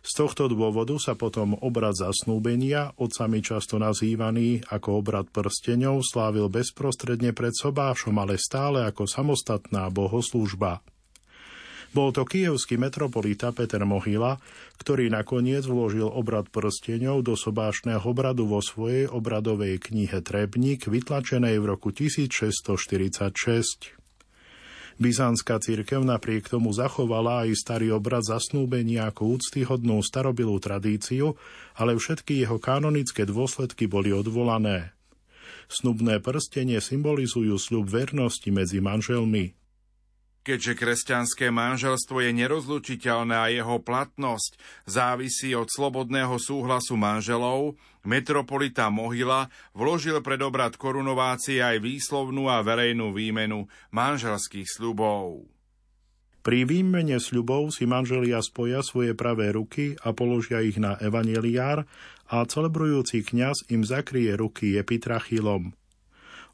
Z 0.00 0.12
tohto 0.16 0.48
dôvodu 0.48 0.96
sa 0.96 1.12
potom 1.12 1.60
obrad 1.60 1.92
zasnúbenia, 1.92 2.96
otcami 2.96 3.44
často 3.44 3.76
nazývaný 3.76 4.64
ako 4.72 5.04
obrad 5.04 5.28
prsteňov, 5.28 6.00
slávil 6.00 6.48
bezprostredne 6.48 7.36
pred 7.36 7.52
sobášom, 7.52 8.16
ale 8.16 8.40
stále 8.40 8.88
ako 8.88 9.04
samostatná 9.04 9.92
bohoslúžba. 9.92 10.80
Bol 11.90 12.14
to 12.14 12.22
kievský 12.22 12.78
metropolita 12.78 13.50
Peter 13.50 13.82
Mohyla, 13.82 14.38
ktorý 14.78 15.10
nakoniec 15.10 15.66
vložil 15.66 16.06
obrad 16.06 16.46
prsteňov 16.48 17.26
do 17.26 17.34
sobášneho 17.34 18.06
obradu 18.06 18.46
vo 18.46 18.62
svojej 18.62 19.10
obradovej 19.10 19.90
knihe 19.90 20.22
Trebník, 20.22 20.86
vytlačenej 20.86 21.58
v 21.58 21.64
roku 21.66 21.90
1646. 21.90 23.99
Byzantská 25.00 25.56
církev 25.64 26.04
napriek 26.04 26.52
tomu 26.52 26.76
zachovala 26.76 27.48
aj 27.48 27.56
starý 27.56 27.88
obrad 27.88 28.20
zasnúbenia 28.20 29.08
ako 29.08 29.40
úctyhodnú 29.40 29.96
starobilú 30.04 30.60
tradíciu, 30.60 31.40
ale 31.72 31.96
všetky 31.96 32.44
jeho 32.44 32.60
kanonické 32.60 33.24
dôsledky 33.24 33.88
boli 33.88 34.12
odvolané. 34.12 34.92
Snubné 35.72 36.20
prstenie 36.20 36.84
symbolizujú 36.84 37.56
sľub 37.56 37.88
vernosti 37.88 38.52
medzi 38.52 38.84
manželmi. 38.84 39.56
Keďže 40.40 40.72
kresťanské 40.72 41.52
manželstvo 41.52 42.24
je 42.24 42.32
nerozlučiteľné 42.32 43.36
a 43.36 43.52
jeho 43.52 43.76
platnosť 43.84 44.56
závisí 44.88 45.52
od 45.52 45.68
slobodného 45.68 46.40
súhlasu 46.40 46.96
manželov, 46.96 47.76
metropolita 48.08 48.88
Mohyla 48.88 49.52
vložil 49.76 50.16
pred 50.24 50.40
obrad 50.40 50.80
korunovácie 50.80 51.60
aj 51.60 51.84
výslovnú 51.84 52.48
a 52.48 52.64
verejnú 52.64 53.12
výmenu 53.12 53.68
manželských 53.92 54.64
sľubov. 54.64 55.44
Pri 56.40 56.64
výmene 56.64 57.20
sľubov 57.20 57.68
si 57.68 57.84
manželia 57.84 58.40
spoja 58.40 58.80
svoje 58.80 59.12
pravé 59.12 59.52
ruky 59.52 59.92
a 60.00 60.16
položia 60.16 60.64
ich 60.64 60.80
na 60.80 60.96
evaneliár 61.04 61.84
a 62.32 62.48
celebrujúci 62.48 63.28
kňaz 63.28 63.68
im 63.68 63.84
zakrie 63.84 64.32
ruky 64.40 64.80
epitrachilom– 64.80 65.76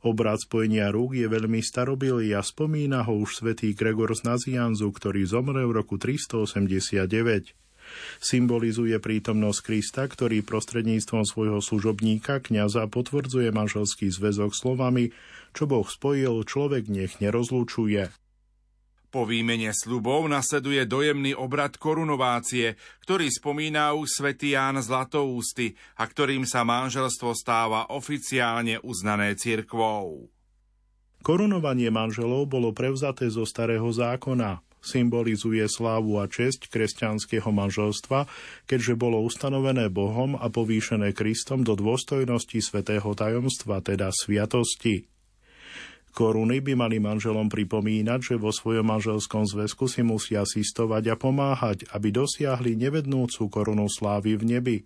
Obrad 0.07 0.39
spojenia 0.39 0.95
rúk 0.95 1.19
je 1.19 1.27
veľmi 1.27 1.59
starobilý 1.59 2.31
a 2.39 2.43
spomína 2.47 3.03
ho 3.11 3.19
už 3.27 3.43
svätý 3.43 3.75
Gregor 3.75 4.15
z 4.15 4.23
Nazianzu, 4.23 4.95
ktorý 4.95 5.27
zomrel 5.27 5.67
v 5.67 5.83
roku 5.83 5.99
389. 5.99 7.51
Symbolizuje 8.23 8.95
prítomnosť 9.03 9.61
Krista, 9.67 10.07
ktorý 10.07 10.47
prostredníctvom 10.47 11.27
svojho 11.27 11.59
služobníka, 11.59 12.39
kňaza, 12.39 12.87
potvrdzuje 12.87 13.51
manželský 13.51 14.07
zväzok 14.15 14.55
slovami, 14.55 15.11
čo 15.51 15.67
Boh 15.67 15.91
spojil, 15.91 16.39
človek 16.47 16.87
nech 16.87 17.19
nerozlučuje. 17.19 18.26
Po 19.17 19.25
výmene 19.25 19.73
slubov 19.73 20.29
nasleduje 20.29 20.85
dojemný 20.85 21.33
obrad 21.33 21.81
korunovácie, 21.81 22.77
ktorý 23.01 23.33
spomína 23.33 23.97
už 23.97 24.13
svätý 24.21 24.53
Ján 24.53 24.77
Zlatoústy 24.77 25.73
a 25.97 26.05
ktorým 26.05 26.45
sa 26.45 26.69
manželstvo 26.69 27.33
stáva 27.33 27.89
oficiálne 27.97 28.77
uznané 28.85 29.33
cirkvou. 29.41 30.29
Korunovanie 31.25 31.89
manželov 31.89 32.45
bolo 32.45 32.77
prevzaté 32.77 33.33
zo 33.33 33.49
starého 33.49 33.89
zákona. 33.89 34.61
Symbolizuje 34.85 35.65
slávu 35.65 36.21
a 36.21 36.29
česť 36.29 36.69
kresťanského 36.69 37.49
manželstva, 37.49 38.29
keďže 38.69 39.01
bolo 39.01 39.25
ustanovené 39.25 39.89
Bohom 39.89 40.37
a 40.37 40.53
povýšené 40.53 41.17
Kristom 41.17 41.65
do 41.65 41.73
dôstojnosti 41.73 42.61
svetého 42.61 43.17
tajomstva, 43.17 43.81
teda 43.81 44.13
sviatosti. 44.13 45.09
Koruny 46.17 46.65
by 46.65 46.73
mali 46.81 46.97
manželom 46.97 47.53
pripomínať, 47.53 48.33
že 48.33 48.35
vo 48.41 48.49
svojom 48.49 48.89
manželskom 48.89 49.45
zväzku 49.45 49.85
si 49.85 50.01
musia 50.01 50.49
asistovať 50.49 51.13
a 51.13 51.17
pomáhať, 51.21 51.85
aby 51.93 52.09
dosiahli 52.09 52.73
nevednúcu 52.73 53.53
korunu 53.53 53.85
slávy 53.85 54.41
v 54.41 54.57
nebi, 54.57 54.77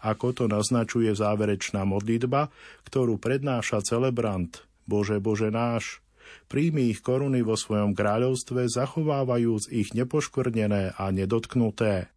ako 0.00 0.32
to 0.32 0.44
naznačuje 0.48 1.12
záverečná 1.12 1.84
modlitba, 1.84 2.48
ktorú 2.88 3.20
prednáša 3.20 3.84
celebrant 3.84 4.64
Bože 4.88 5.20
Bože 5.20 5.52
náš. 5.52 6.00
Príjmi 6.48 6.88
ich 6.88 7.04
koruny 7.04 7.44
vo 7.44 7.60
svojom 7.60 7.92
kráľovstve, 7.92 8.64
zachovávajúc 8.64 9.68
ich 9.68 9.92
nepoškvrnené 9.92 10.96
a 10.96 11.04
nedotknuté. 11.12 12.08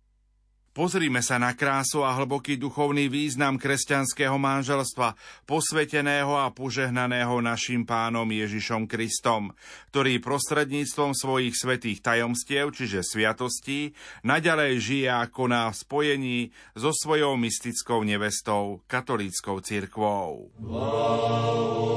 Pozrime 0.74 1.22
sa 1.22 1.38
na 1.38 1.54
krásu 1.54 2.02
a 2.02 2.18
hlboký 2.18 2.58
duchovný 2.58 3.06
význam 3.06 3.62
kresťanského 3.62 4.42
manželstva, 4.42 5.14
posveteného 5.46 6.34
a 6.34 6.50
požehnaného 6.50 7.46
našim 7.46 7.86
pánom 7.86 8.26
Ježišom 8.26 8.90
Kristom, 8.90 9.54
ktorý 9.94 10.18
prostredníctvom 10.18 11.14
svojich 11.14 11.54
svetých 11.54 12.02
tajomstiev, 12.02 12.74
čiže 12.74 13.06
sviatostí, 13.06 13.94
naďalej 14.26 14.82
žije 14.82 15.14
ako 15.14 15.46
na 15.46 15.70
spojení 15.70 16.50
so 16.74 16.90
svojou 16.90 17.38
mystickou 17.38 18.02
nevestou, 18.02 18.82
katolíckou 18.90 19.62
cirkvou. 19.62 20.50
Blahoslav. 20.58 21.94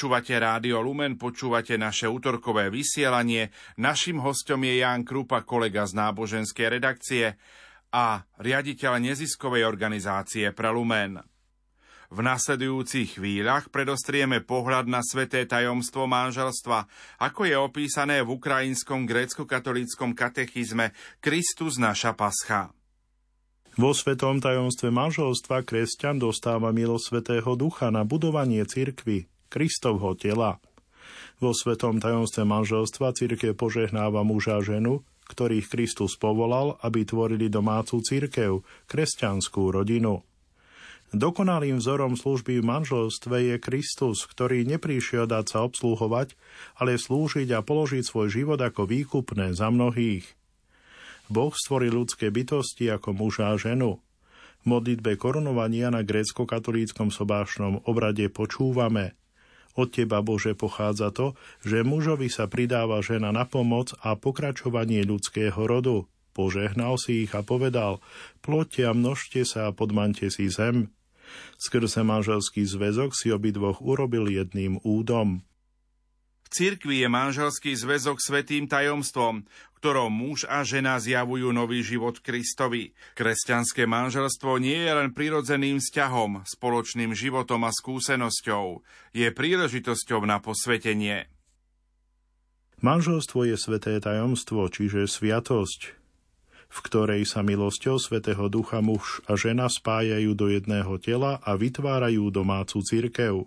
Počúvate 0.00 0.32
Rádio 0.32 0.80
Lumen, 0.80 1.20
počúvate 1.20 1.76
naše 1.76 2.08
útorkové 2.08 2.72
vysielanie. 2.72 3.52
Našim 3.76 4.16
hostom 4.24 4.64
je 4.64 4.80
Ján 4.80 5.04
Krupa, 5.04 5.44
kolega 5.44 5.84
z 5.84 5.92
náboženskej 5.92 6.72
redakcie 6.72 7.36
a 7.92 8.24
riaditeľ 8.40 8.96
neziskovej 8.96 9.68
organizácie 9.68 10.56
pre 10.56 10.72
Lumen. 10.72 11.20
V 12.08 12.16
nasledujúcich 12.16 13.20
chvíľach 13.20 13.68
predostrieme 13.68 14.40
pohľad 14.40 14.88
na 14.88 15.04
sveté 15.04 15.44
tajomstvo 15.44 16.08
manželstva, 16.08 16.88
ako 17.20 17.52
je 17.52 17.60
opísané 17.60 18.24
v 18.24 18.40
ukrajinskom 18.40 19.04
grécko-katolíckom 19.04 20.16
katechizme 20.16 20.96
Kristus 21.20 21.76
naša 21.76 22.16
pascha. 22.16 22.72
Vo 23.76 23.92
svetom 23.92 24.40
tajomstve 24.40 24.88
manželstva 24.88 25.60
kresťan 25.60 26.16
dostáva 26.16 26.72
milosť 26.72 27.04
Svetého 27.04 27.52
Ducha 27.52 27.92
na 27.92 28.00
budovanie 28.08 28.64
cirkvy, 28.64 29.28
Kristovho 29.50 30.14
tela. 30.14 30.62
Vo 31.42 31.50
svetom 31.50 31.98
tajomstve 31.98 32.46
manželstva 32.46 33.10
cirkev 33.18 33.58
požehnáva 33.58 34.22
muža 34.22 34.60
a 34.60 34.64
ženu, 34.64 35.02
ktorých 35.26 35.66
Kristus 35.66 36.14
povolal, 36.14 36.78
aby 36.86 37.02
tvorili 37.02 37.50
domácu 37.50 37.98
cirkev, 37.98 38.62
kresťanskú 38.86 39.74
rodinu. 39.74 40.22
Dokonalým 41.10 41.82
vzorom 41.82 42.14
služby 42.14 42.62
v 42.62 42.68
manželstve 42.70 43.36
je 43.50 43.56
Kristus, 43.58 44.30
ktorý 44.30 44.62
neprišiel 44.62 45.26
dať 45.26 45.44
sa 45.50 45.58
obslúhovať, 45.66 46.38
ale 46.78 46.94
slúžiť 46.94 47.50
a 47.50 47.66
položiť 47.66 48.06
svoj 48.06 48.30
život 48.30 48.62
ako 48.62 48.86
výkupné 48.86 49.50
za 49.50 49.74
mnohých. 49.74 50.22
Boh 51.26 51.50
stvoril 51.50 51.98
ľudské 51.98 52.30
bytosti 52.30 52.90
ako 52.90 53.10
muža 53.14 53.50
a 53.50 53.58
ženu. 53.58 53.98
V 54.62 54.64
modlitbe 54.70 55.18
korunovania 55.18 55.90
na 55.90 56.06
grécko-katolíckom 56.06 57.10
sobášnom 57.10 57.86
obrade 57.90 58.30
počúvame 58.30 59.18
Od 59.78 59.88
Teba, 59.90 60.18
Bože, 60.24 60.58
pochádza 60.58 61.14
to, 61.14 61.38
že 61.62 61.86
mužovi 61.86 62.26
sa 62.26 62.50
pridáva 62.50 62.98
žena 63.02 63.30
na 63.30 63.46
pomoc 63.46 63.94
a 64.02 64.18
pokračovanie 64.18 65.06
ľudského 65.06 65.58
rodu. 65.62 66.10
Požehnal 66.34 66.94
si 66.98 67.26
ich 67.26 67.32
a 67.34 67.42
povedal, 67.42 67.98
ploďte 68.42 68.82
a 68.86 68.92
množte 68.94 69.42
sa 69.42 69.70
a 69.70 69.74
podmante 69.74 70.30
si 70.30 70.46
zem. 70.50 70.90
Skrze 71.58 72.02
manželský 72.02 72.66
zväzok 72.66 73.14
si 73.14 73.30
obidvoch 73.30 73.78
urobil 73.82 74.26
jedným 74.30 74.82
údom. 74.82 75.42
Cirkvi 76.50 77.06
je 77.06 77.08
manželský 77.08 77.78
zväzok 77.78 78.18
svetým 78.18 78.66
tajomstvom, 78.66 79.46
ktorom 79.78 80.10
muž 80.10 80.50
a 80.50 80.66
žena 80.66 80.98
zjavujú 80.98 81.54
nový 81.54 81.80
život 81.86 82.18
Kristovi. 82.18 82.90
Kresťanské 83.14 83.86
manželstvo 83.86 84.58
nie 84.58 84.82
je 84.82 84.92
len 84.92 85.14
prirodzeným 85.14 85.78
vzťahom, 85.78 86.42
spoločným 86.42 87.14
životom 87.14 87.62
a 87.64 87.70
skúsenosťou. 87.70 88.82
Je 89.14 89.30
príležitosťou 89.30 90.26
na 90.26 90.42
posvetenie. 90.42 91.30
Manželstvo 92.82 93.46
je 93.46 93.54
sveté 93.54 94.02
tajomstvo, 94.02 94.66
čiže 94.74 95.06
sviatosť, 95.06 95.80
v 96.66 96.78
ktorej 96.82 97.30
sa 97.30 97.46
milosťou 97.46 98.02
Svetého 98.02 98.50
Ducha 98.50 98.82
muž 98.82 99.22
a 99.30 99.38
žena 99.38 99.70
spájajú 99.70 100.34
do 100.34 100.50
jedného 100.50 100.98
tela 100.98 101.38
a 101.46 101.54
vytvárajú 101.54 102.26
domácu 102.34 102.82
cirkev. 102.82 103.46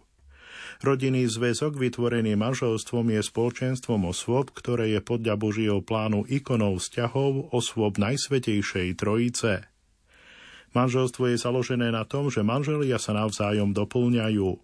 Rodinný 0.82 1.30
zväzok 1.30 1.78
vytvorený 1.78 2.34
manželstvom 2.34 3.14
je 3.14 3.22
spoločenstvom 3.22 4.10
osôb, 4.10 4.50
ktoré 4.56 4.98
je 4.98 5.02
podľa 5.06 5.38
Božieho 5.38 5.80
plánu 5.86 6.26
ikonou 6.26 6.82
vzťahov 6.82 7.54
osôb 7.54 8.02
Najsvetejšej 8.02 8.98
Trojice. 8.98 9.70
Manželstvo 10.74 11.30
je 11.30 11.38
založené 11.38 11.94
na 11.94 12.02
tom, 12.02 12.34
že 12.34 12.42
manželia 12.42 12.98
sa 12.98 13.14
navzájom 13.14 13.78
doplňajú. 13.78 14.58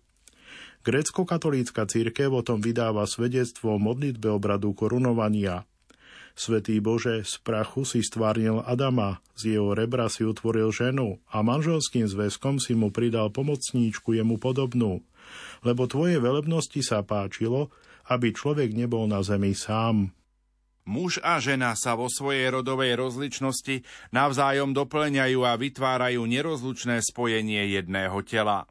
Grécko-katolícka 0.81 1.85
církev 1.85 2.33
o 2.33 2.41
tom 2.41 2.63
vydáva 2.63 3.05
svedectvo 3.05 3.77
o 3.77 3.83
modlitbe 3.83 4.31
obradu 4.31 4.73
korunovania. 4.73 5.69
Svetý 6.39 6.79
Bože, 6.79 7.27
z 7.27 7.35
prachu 7.43 7.83
si 7.83 7.99
stvárnil 7.99 8.63
Adama, 8.63 9.19
z 9.35 9.59
jeho 9.59 9.75
rebra 9.75 10.07
si 10.07 10.23
utvoril 10.23 10.71
ženu 10.71 11.19
a 11.27 11.43
manželským 11.43 12.07
zväzkom 12.07 12.63
si 12.63 12.79
mu 12.79 12.95
pridal 12.95 13.27
pomocníčku 13.27 14.15
jemu 14.15 14.39
podobnú, 14.39 15.03
lebo 15.65 15.87
tvoje 15.89 16.17
velebnosti 16.21 16.79
sa 16.83 17.03
páčilo, 17.03 17.73
aby 18.09 18.33
človek 18.33 18.73
nebol 18.73 19.05
na 19.05 19.21
zemi 19.21 19.53
sám. 19.53 20.13
Muž 20.89 21.21
a 21.21 21.37
žena 21.37 21.77
sa 21.77 21.93
vo 21.93 22.09
svojej 22.09 22.49
rodovej 22.49 22.97
rozličnosti 22.97 23.85
navzájom 24.09 24.73
doplňajú 24.73 25.39
a 25.45 25.53
vytvárajú 25.53 26.25
nerozlučné 26.25 27.05
spojenie 27.05 27.77
jedného 27.77 28.17
tela. 28.25 28.65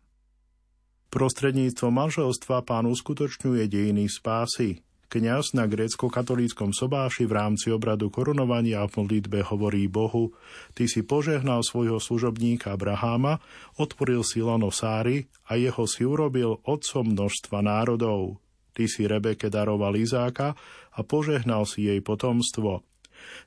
Prostredníctvom 1.08 1.94
manželstva 1.94 2.66
pán 2.66 2.90
uskutočňuje 2.90 3.70
dejiny 3.70 4.10
spásy. 4.10 4.82
Kňaz 5.08 5.56
na 5.56 5.64
grécko-katolíckom 5.64 6.76
sobáši 6.76 7.24
v 7.24 7.32
rámci 7.32 7.72
obradu 7.72 8.12
korunovania 8.12 8.84
v 8.84 9.00
modlitbe 9.00 9.40
hovorí 9.40 9.88
Bohu, 9.88 10.36
Ty 10.76 10.84
si 10.84 11.00
požehnal 11.00 11.64
svojho 11.64 11.96
služobníka 11.96 12.76
Abraháma, 12.76 13.40
otvoril 13.80 14.20
si 14.20 14.44
lano 14.44 14.68
Sáry 14.68 15.32
a 15.48 15.56
jeho 15.56 15.88
si 15.88 16.04
urobil 16.04 16.60
otcom 16.60 17.08
množstva 17.16 17.64
národov. 17.64 18.36
Ty 18.76 18.84
si 18.84 19.08
Rebeke 19.08 19.48
daroval 19.48 19.96
Izáka 19.96 20.52
a 20.92 21.00
požehnal 21.00 21.64
si 21.64 21.88
jej 21.88 22.04
potomstvo. 22.04 22.84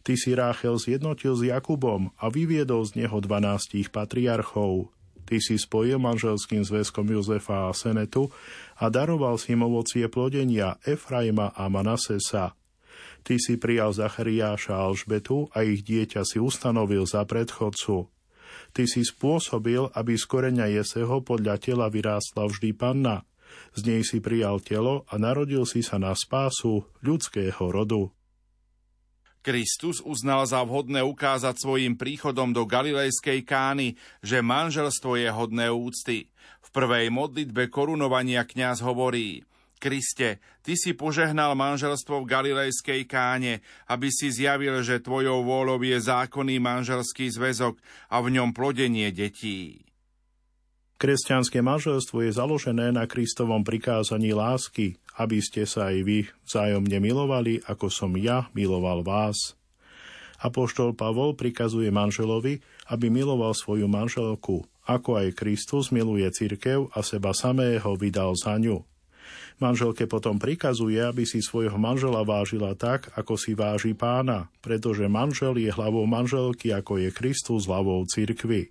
Ty 0.01 0.17
si 0.17 0.33
Ráchel 0.33 0.81
zjednotil 0.81 1.37
s 1.37 1.45
Jakubom 1.45 2.09
a 2.17 2.33
vyviedol 2.33 2.89
z 2.89 3.05
neho 3.05 3.21
dvanástich 3.21 3.93
patriarchov. 3.93 4.89
Ty 5.31 5.39
si 5.39 5.55
spojil 5.55 5.95
manželským 5.95 6.59
zväzkom 6.59 7.07
Jozefa 7.07 7.71
a 7.71 7.71
Senetu 7.71 8.27
a 8.75 8.91
daroval 8.91 9.39
si 9.39 9.55
im 9.55 9.63
ovocie 9.63 10.11
plodenia 10.11 10.75
Efraima 10.83 11.55
a 11.55 11.71
Manasesa. 11.71 12.51
Ty 13.23 13.39
si 13.39 13.55
prijal 13.55 13.95
Zachariáša 13.95 14.75
a 14.75 14.91
Alžbetu 14.91 15.47
a 15.55 15.63
ich 15.63 15.87
dieťa 15.87 16.27
si 16.27 16.35
ustanovil 16.35 17.07
za 17.07 17.23
predchodcu. 17.23 18.11
Ty 18.75 18.83
si 18.83 19.07
spôsobil, 19.07 19.87
aby 19.95 20.19
z 20.19 20.27
koreňa 20.27 20.67
Jeseho 20.67 21.23
podľa 21.23 21.63
tela 21.63 21.87
vyrástla 21.87 22.51
vždy 22.51 22.75
panna. 22.75 23.23
Z 23.71 23.87
nej 23.87 24.03
si 24.03 24.19
prijal 24.19 24.59
telo 24.59 25.07
a 25.07 25.15
narodil 25.15 25.63
si 25.63 25.79
sa 25.79 25.95
na 25.95 26.11
spásu 26.11 26.83
ľudského 26.99 27.71
rodu. 27.71 28.11
Kristus 29.41 29.99
uznal 30.05 30.45
za 30.45 30.61
vhodné 30.61 31.01
ukázať 31.01 31.57
svojim 31.57 31.97
príchodom 31.97 32.53
do 32.53 32.69
Galilejskej 32.69 33.41
kány, 33.41 33.97
že 34.21 34.45
manželstvo 34.45 35.17
je 35.17 35.29
hodné 35.33 35.73
úcty. 35.73 36.29
V 36.61 36.69
prvej 36.69 37.09
modlitbe 37.09 37.67
korunovania 37.73 38.45
kňaz 38.45 38.85
hovorí 38.85 39.41
Kriste, 39.81 40.37
Ty 40.61 40.77
si 40.77 40.93
požehnal 40.93 41.57
manželstvo 41.57 42.21
v 42.21 42.29
Galilejskej 42.29 43.01
káne, 43.09 43.65
aby 43.89 44.13
si 44.13 44.29
zjavil, 44.29 44.85
že 44.85 45.01
Tvojou 45.01 45.41
vôľou 45.41 45.81
je 45.81 45.97
zákonný 45.97 46.61
manželský 46.61 47.33
zväzok 47.33 47.81
a 48.13 48.21
v 48.21 48.37
ňom 48.37 48.53
plodenie 48.53 49.09
detí. 49.09 49.90
Kresťanské 51.01 51.65
manželstvo 51.65 52.21
je 52.21 52.29
založené 52.29 52.93
na 52.93 53.09
Kristovom 53.09 53.65
prikázaní 53.65 54.37
lásky, 54.37 55.01
aby 55.17 55.41
ste 55.41 55.65
sa 55.65 55.89
aj 55.89 55.97
vy 56.05 56.29
vzájomne 56.45 57.01
milovali, 57.01 57.57
ako 57.65 57.89
som 57.89 58.13
ja 58.21 58.53
miloval 58.53 59.01
vás. 59.01 59.57
Apoštol 60.45 60.93
Pavol 60.93 61.33
prikazuje 61.33 61.89
manželovi, 61.89 62.61
aby 62.93 63.09
miloval 63.09 63.57
svoju 63.57 63.89
manželku, 63.89 64.61
ako 64.85 65.25
aj 65.25 65.41
Kristus 65.41 65.89
miluje 65.89 66.29
cirkev 66.29 66.93
a 66.93 67.01
seba 67.01 67.33
samého 67.33 67.97
vydal 67.97 68.37
za 68.37 68.61
ňu. 68.61 68.85
Manželke 69.57 70.05
potom 70.05 70.37
prikazuje, 70.37 71.01
aby 71.01 71.25
si 71.25 71.41
svojho 71.41 71.81
manžela 71.81 72.21
vážila 72.21 72.77
tak, 72.77 73.09
ako 73.17 73.41
si 73.41 73.57
váži 73.57 73.97
pána, 73.97 74.53
pretože 74.61 75.09
manžel 75.09 75.57
je 75.57 75.73
hlavou 75.73 76.05
manželky, 76.05 76.69
ako 76.69 77.01
je 77.01 77.09
Kristus 77.09 77.65
hlavou 77.65 78.05
cirkvy. 78.05 78.69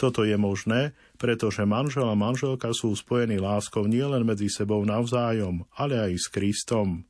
Toto 0.00 0.24
je 0.24 0.32
možné, 0.40 0.96
pretože 1.20 1.68
manžel 1.68 2.08
a 2.08 2.16
manželka 2.16 2.72
sú 2.72 2.96
spojení 2.96 3.36
láskou 3.36 3.84
nielen 3.84 4.24
medzi 4.24 4.48
sebou 4.48 4.80
navzájom, 4.88 5.68
ale 5.76 6.00
aj 6.00 6.12
s 6.16 6.26
Kristom. 6.32 7.04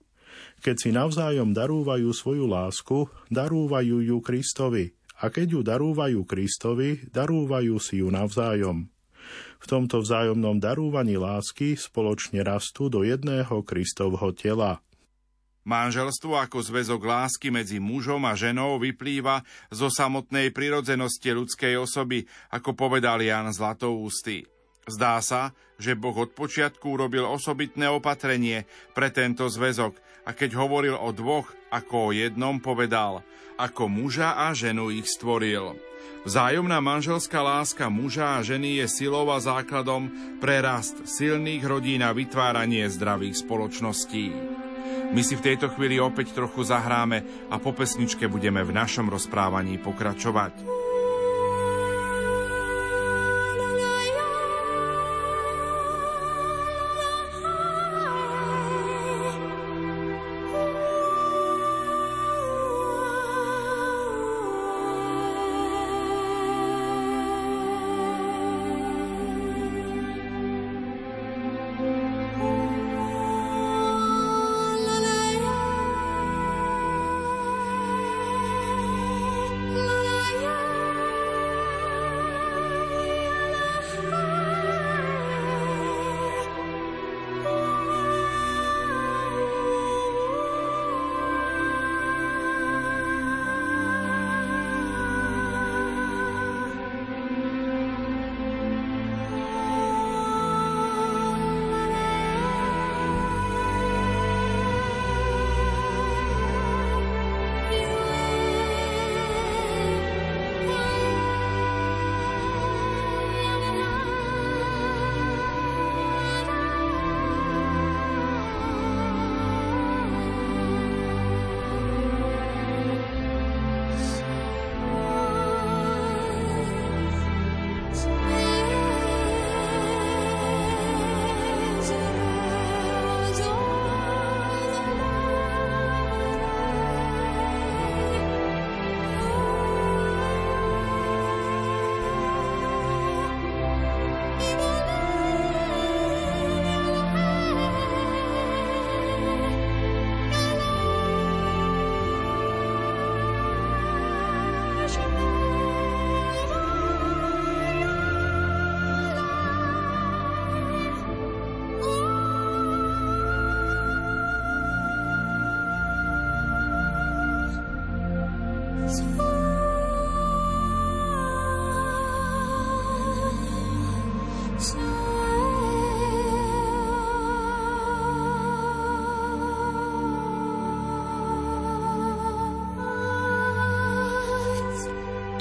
Keď 0.60 0.76
si 0.76 0.90
navzájom 0.90 1.54
darúvajú 1.54 2.10
svoju 2.10 2.50
lásku, 2.50 3.06
darúvajú 3.30 4.02
ju 4.02 4.18
Kristovi, 4.18 4.98
a 5.22 5.30
keď 5.30 5.46
ju 5.54 5.60
darúvajú 5.62 6.20
Kristovi, 6.26 7.06
darúvajú 7.14 7.78
si 7.78 8.02
ju 8.02 8.10
navzájom. 8.10 8.90
V 9.60 9.66
tomto 9.68 10.00
vzájomnom 10.00 10.56
darúvaní 10.58 11.20
lásky 11.20 11.76
spoločne 11.76 12.40
rastú 12.40 12.88
do 12.88 13.04
jedného 13.04 13.62
Kristovho 13.62 14.32
tela. 14.32 14.80
Manželstvo 15.60 16.40
ako 16.40 16.64
zväzok 16.64 17.04
lásky 17.04 17.52
medzi 17.52 17.76
mužom 17.76 18.24
a 18.24 18.32
ženou 18.32 18.80
vyplýva 18.80 19.44
zo 19.68 19.92
samotnej 19.92 20.48
prirodzenosti 20.56 21.36
ľudskej 21.36 21.76
osoby, 21.76 22.24
ako 22.48 22.72
povedal 22.72 23.20
Jan 23.20 23.52
Zlatoústy. 23.52 24.48
Zdá 24.88 25.20
sa, 25.20 25.52
že 25.76 25.92
Boh 25.92 26.16
od 26.16 26.32
počiatku 26.32 26.96
urobil 26.96 27.28
osobitné 27.28 27.92
opatrenie 27.92 28.64
pre 28.96 29.12
tento 29.12 29.46
zväzok 29.52 30.00
a 30.24 30.32
keď 30.32 30.56
hovoril 30.56 30.96
o 30.96 31.12
dvoch 31.12 31.52
ako 31.68 32.10
o 32.10 32.14
jednom, 32.16 32.56
povedal, 32.58 33.20
ako 33.60 33.92
muža 33.92 34.40
a 34.48 34.56
ženu 34.56 34.88
ich 34.88 35.06
stvoril. 35.06 35.89
Vzájomná 36.20 36.84
manželská 36.84 37.40
láska 37.40 37.88
muža 37.88 38.36
a 38.36 38.44
ženy 38.44 38.84
je 38.84 38.86
silou 38.88 39.32
a 39.32 39.40
základom 39.40 40.12
pre 40.36 40.60
rast 40.60 41.08
silných 41.08 41.64
rodín 41.64 42.04
a 42.04 42.12
vytváranie 42.12 42.84
zdravých 42.92 43.40
spoločností. 43.40 44.28
My 45.10 45.24
si 45.24 45.34
v 45.34 45.42
tejto 45.42 45.72
chvíli 45.72 45.98
opäť 45.98 46.36
trochu 46.36 46.62
zahráme 46.62 47.48
a 47.50 47.56
po 47.58 47.72
pesničke 47.72 48.28
budeme 48.28 48.60
v 48.62 48.76
našom 48.76 49.08
rozprávaní 49.08 49.80
pokračovať. 49.80 50.54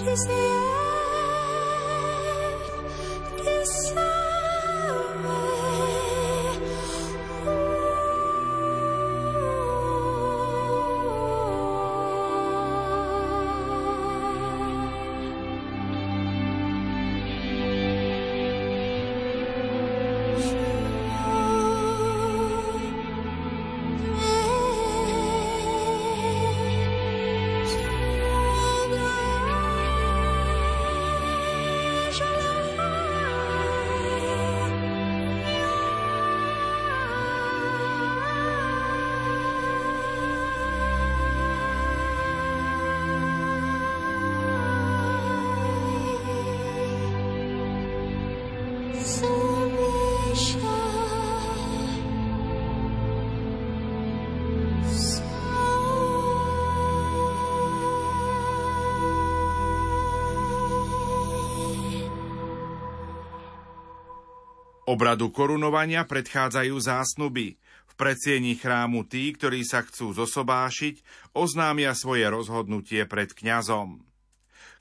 Is 0.10 0.26
it? 0.26 0.49
Obradu 64.90 65.30
korunovania 65.30 66.02
predchádzajú 66.02 66.74
zásnuby. 66.74 67.62
V 67.62 67.94
predsieni 67.94 68.58
chrámu 68.58 69.06
tí, 69.06 69.30
ktorí 69.38 69.62
sa 69.62 69.86
chcú 69.86 70.18
zosobášiť, 70.18 71.06
oznámia 71.38 71.94
svoje 71.94 72.26
rozhodnutie 72.26 73.06
pred 73.06 73.30
kňazom. 73.30 74.02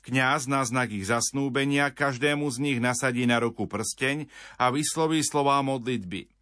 Kňaz 0.08 0.48
na 0.48 0.64
znak 0.64 0.96
ich 0.96 1.04
zasnúbenia 1.04 1.92
každému 1.92 2.48
z 2.48 2.56
nich 2.56 2.78
nasadí 2.80 3.28
na 3.28 3.36
ruku 3.36 3.68
prsteň 3.68 4.32
a 4.56 4.72
vysloví 4.72 5.20
slová 5.20 5.60
modlitby. 5.60 6.32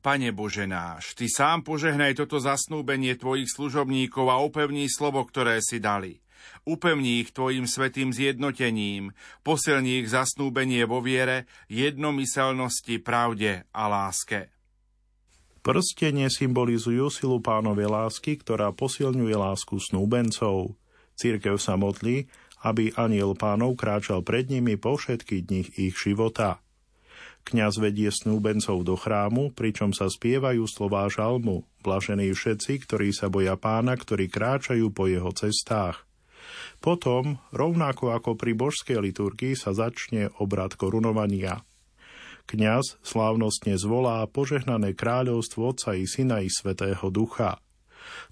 Pane 0.00 0.32
Bože 0.32 0.64
náš, 0.64 1.12
Ty 1.12 1.28
sám 1.28 1.58
požehnaj 1.60 2.16
toto 2.16 2.40
zasnúbenie 2.40 3.20
Tvojich 3.20 3.52
služobníkov 3.52 4.32
a 4.32 4.40
upevní 4.40 4.88
slovo, 4.88 5.20
ktoré 5.28 5.60
si 5.60 5.76
dali. 5.76 6.23
Upevní 6.64 7.24
ich 7.24 7.30
Tvojim 7.34 7.68
svetým 7.68 8.12
zjednotením, 8.14 9.12
posilní 9.44 10.04
ich 10.04 10.08
zasnúbenie 10.08 10.84
vo 10.88 11.04
viere, 11.04 11.48
jednomyselnosti, 11.68 13.00
pravde 13.00 13.68
a 13.74 13.82
láske. 13.86 14.54
Prstenie 15.64 16.28
symbolizujú 16.28 17.08
silu 17.08 17.40
pánovej 17.40 17.88
lásky, 17.88 18.36
ktorá 18.36 18.68
posilňuje 18.76 19.32
lásku 19.32 19.80
snúbencov. 19.80 20.76
Církev 21.16 21.56
sa 21.56 21.80
modlí, 21.80 22.28
aby 22.64 22.92
aniel 23.00 23.32
pánov 23.32 23.76
kráčal 23.76 24.20
pred 24.20 24.48
nimi 24.52 24.76
po 24.76 25.00
všetky 25.00 25.44
dni 25.44 25.64
ich 25.80 25.96
života. 25.96 26.60
Kňaz 27.44 27.76
vedie 27.76 28.08
snúbencov 28.08 28.88
do 28.88 28.96
chrámu, 28.96 29.52
pričom 29.52 29.92
sa 29.92 30.08
spievajú 30.08 30.64
slová 30.64 31.04
žalmu, 31.12 31.68
blažení 31.84 32.32
všetci, 32.32 32.88
ktorí 32.88 33.12
sa 33.12 33.28
boja 33.28 33.60
pána, 33.60 34.00
ktorí 34.00 34.32
kráčajú 34.32 34.88
po 34.92 35.04
jeho 35.08 35.28
cestách. 35.36 36.08
Potom, 36.78 37.40
rovnako 37.50 38.12
ako 38.14 38.36
pri 38.38 38.52
božskej 38.52 39.00
liturgii, 39.00 39.54
sa 39.56 39.72
začne 39.72 40.30
obrad 40.38 40.76
korunovania. 40.76 41.62
Kňaz 42.44 43.00
slávnostne 43.00 43.80
zvolá 43.80 44.20
požehnané 44.28 44.92
kráľovstvo 44.92 45.72
Otca 45.72 45.96
i 45.96 46.04
Syna 46.04 46.44
i 46.44 46.52
Svetého 46.52 47.08
Ducha. 47.08 47.56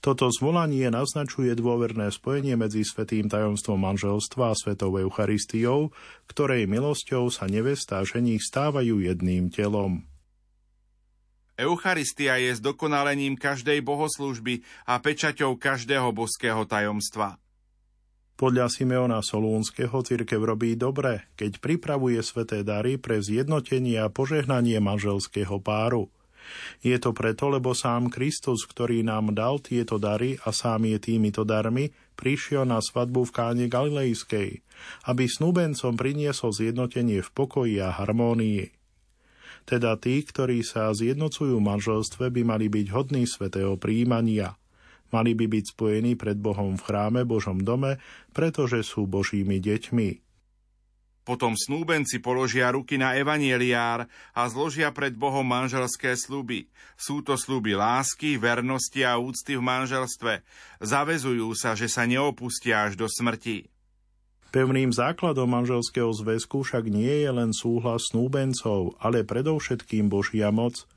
Toto 0.04 0.28
zvolanie 0.28 0.84
naznačuje 0.92 1.56
dôverné 1.56 2.12
spojenie 2.12 2.60
medzi 2.60 2.84
svetým 2.84 3.32
tajomstvom 3.32 3.80
manželstva 3.80 4.52
a 4.52 4.58
svetou 4.58 4.92
Eucharistiou, 5.00 5.88
ktorej 6.28 6.68
milosťou 6.68 7.32
sa 7.32 7.48
nevesta 7.48 8.04
a 8.04 8.06
ženích 8.06 8.44
stávajú 8.44 9.00
jedným 9.00 9.48
telom. 9.48 10.04
Eucharistia 11.56 12.40
je 12.40 12.56
zdokonalením 12.56 13.36
každej 13.36 13.84
bohoslúžby 13.84 14.64
a 14.88 14.96
pečaťou 14.98 15.60
každého 15.60 16.08
božského 16.10 16.64
tajomstva. 16.64 17.41
Podľa 18.42 18.66
Simeona 18.74 19.22
Solúnskeho 19.22 20.02
cirkev 20.02 20.42
robí 20.42 20.74
dobre, 20.74 21.30
keď 21.38 21.62
pripravuje 21.62 22.18
sveté 22.26 22.66
dary 22.66 22.98
pre 22.98 23.22
zjednotenie 23.22 24.02
a 24.02 24.10
požehnanie 24.10 24.82
manželského 24.82 25.62
páru– 25.62 26.10
je 26.82 26.96
to 26.98 27.14
preto, 27.14 27.48
lebo 27.48 27.72
sám 27.72 28.10
Kristus, 28.10 28.66
ktorý 28.66 29.06
nám 29.06 29.34
dal 29.34 29.62
tieto 29.62 29.96
dary 29.96 30.38
a 30.42 30.50
sám 30.50 30.90
je 30.90 30.98
týmito 30.98 31.46
darmi, 31.46 31.94
prišiel 32.18 32.66
na 32.66 32.82
svadbu 32.82 33.30
v 33.30 33.34
káne 33.34 33.66
Galilejskej, 33.70 34.62
aby 35.06 35.24
snúbencom 35.26 35.94
priniesol 35.94 36.50
zjednotenie 36.50 37.22
v 37.22 37.30
pokoji 37.30 37.78
a 37.78 37.94
harmónii. 37.94 38.74
Teda 39.62 39.94
tí, 39.94 40.26
ktorí 40.26 40.66
sa 40.66 40.90
zjednocujú 40.90 41.62
manželstve, 41.62 42.34
by 42.34 42.42
mali 42.42 42.66
byť 42.66 42.86
hodní 42.90 43.30
svetého 43.30 43.78
príjmania. 43.78 44.58
Mali 45.12 45.36
by 45.36 45.46
byť 45.46 45.64
spojení 45.76 46.16
pred 46.16 46.40
Bohom 46.40 46.74
v 46.74 46.84
chráme 46.88 47.22
Božom 47.28 47.60
dome, 47.60 48.00
pretože 48.32 48.80
sú 48.82 49.04
Božími 49.04 49.60
deťmi. 49.60 50.32
Potom 51.22 51.54
snúbenci 51.54 52.18
položia 52.18 52.74
ruky 52.74 52.98
na 52.98 53.14
evanieliár 53.14 54.10
a 54.34 54.42
zložia 54.50 54.90
pred 54.90 55.14
Bohom 55.14 55.46
manželské 55.46 56.18
sluby. 56.18 56.66
Sú 56.98 57.22
to 57.22 57.38
sluby 57.38 57.78
lásky, 57.78 58.34
vernosti 58.42 59.06
a 59.06 59.22
úcty 59.22 59.54
v 59.54 59.62
manželstve. 59.62 60.42
Zavezujú 60.82 61.54
sa, 61.54 61.78
že 61.78 61.86
sa 61.86 62.10
neopustia 62.10 62.90
až 62.90 62.98
do 62.98 63.06
smrti. 63.06 63.70
Pevným 64.50 64.90
základom 64.90 65.46
manželského 65.46 66.10
zväzku 66.10 66.66
však 66.66 66.90
nie 66.90 67.22
je 67.22 67.30
len 67.30 67.54
súhlas 67.54 68.10
snúbencov, 68.10 68.98
ale 68.98 69.22
predovšetkým 69.22 70.10
Božia 70.10 70.50
moc. 70.50 70.90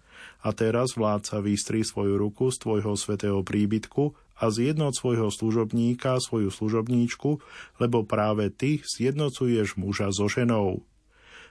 A 0.46 0.54
teraz 0.54 0.94
vládca 0.94 1.42
vystri 1.42 1.82
svoju 1.82 2.22
ruku 2.22 2.54
z 2.54 2.62
tvojho 2.62 2.94
svetého 2.94 3.42
príbytku 3.42 4.14
a 4.38 4.54
zjednoc 4.54 4.94
svojho 4.94 5.34
služobníka, 5.34 6.22
svoju 6.22 6.54
služobníčku, 6.54 7.42
lebo 7.82 8.06
práve 8.06 8.54
ty 8.54 8.86
zjednocuješ 8.86 9.74
muža 9.82 10.14
so 10.14 10.30
ženou. 10.30 10.86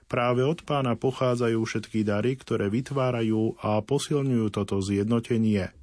Práve 0.07 0.46
od 0.46 0.62
pána 0.62 0.94
pochádzajú 0.94 1.59
všetky 1.64 2.07
dary, 2.07 2.38
ktoré 2.38 2.70
vytvárajú 2.70 3.59
a 3.59 3.83
posilňujú 3.83 4.46
toto 4.54 4.78
zjednotenie. 4.78 5.74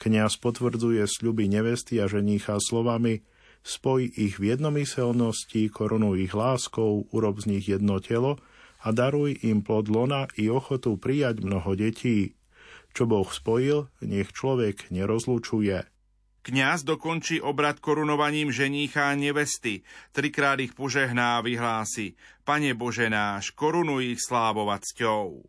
Kňaz 0.00 0.38
potvrdzuje 0.40 1.02
sľuby 1.04 1.50
nevesty 1.50 2.00
a 2.00 2.08
ženícha 2.08 2.56
slovami 2.62 3.26
spoj 3.66 4.06
ich 4.06 4.38
v 4.38 4.54
jednomyselnosti, 4.54 5.66
korunuj 5.74 6.30
ich 6.30 6.34
láskou, 6.38 7.10
urob 7.10 7.42
z 7.42 7.58
nich 7.58 7.66
jedno 7.66 7.98
telo 7.98 8.38
a 8.86 8.94
daruj 8.94 9.42
im 9.42 9.66
plod 9.66 9.90
lona 9.90 10.30
i 10.38 10.46
ochotu 10.46 10.94
prijať 10.94 11.42
mnoho 11.42 11.74
detí. 11.74 12.35
Čo 12.96 13.04
Boh 13.04 13.28
spojil, 13.28 13.92
nech 14.00 14.32
človek 14.32 14.88
nerozlučuje. 14.88 15.84
Kňaz 16.48 16.88
dokončí 16.88 17.44
obrad 17.44 17.76
korunovaním 17.84 18.48
ženícha 18.48 19.12
a 19.12 19.18
nevesty. 19.18 19.84
Trikrát 20.16 20.56
ich 20.64 20.72
požehná 20.72 21.36
a 21.36 21.44
vyhlási. 21.44 22.16
Pane 22.48 22.72
Bože 22.72 23.12
náš, 23.12 23.52
korunuj 23.52 24.16
ich 24.16 24.20
slávou 24.24 24.72
a 24.72 24.80
cťou. 24.80 25.44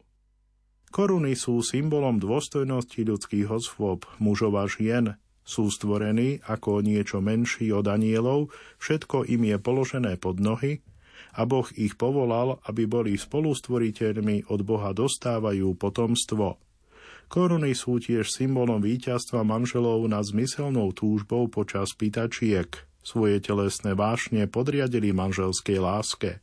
Koruny 0.91 1.39
sú 1.39 1.63
symbolom 1.63 2.19
dôstojnosti 2.19 2.99
ľudských 2.99 3.47
osôb, 3.47 4.03
mužov 4.19 4.59
a 4.59 4.67
žien. 4.67 5.15
Sú 5.47 5.71
stvorení 5.71 6.43
ako 6.43 6.83
niečo 6.83 7.23
menší 7.23 7.71
od 7.71 7.87
anielov, 7.87 8.51
všetko 8.83 9.23
im 9.23 9.47
je 9.47 9.55
položené 9.55 10.19
pod 10.19 10.43
nohy 10.43 10.83
a 11.31 11.47
Boh 11.47 11.69
ich 11.79 11.95
povolal, 11.95 12.59
aby 12.67 12.83
boli 12.83 13.15
spolustvoriteľmi 13.15 14.51
od 14.51 14.59
Boha 14.67 14.91
dostávajú 14.91 15.77
potomstvo. 15.79 16.66
Koruny 17.27 17.75
sú 17.75 17.99
tiež 17.99 18.31
symbolom 18.31 18.79
víťazstva 18.79 19.43
manželov 19.43 20.07
nad 20.07 20.23
zmyselnou 20.23 20.95
túžbou 20.95 21.51
počas 21.51 21.91
pýtačiek. 21.91 22.71
Svoje 23.03 23.39
telesné 23.43 23.95
vášne 23.95 24.47
podriadili 24.47 25.11
manželskej 25.11 25.79
láske. 25.79 26.39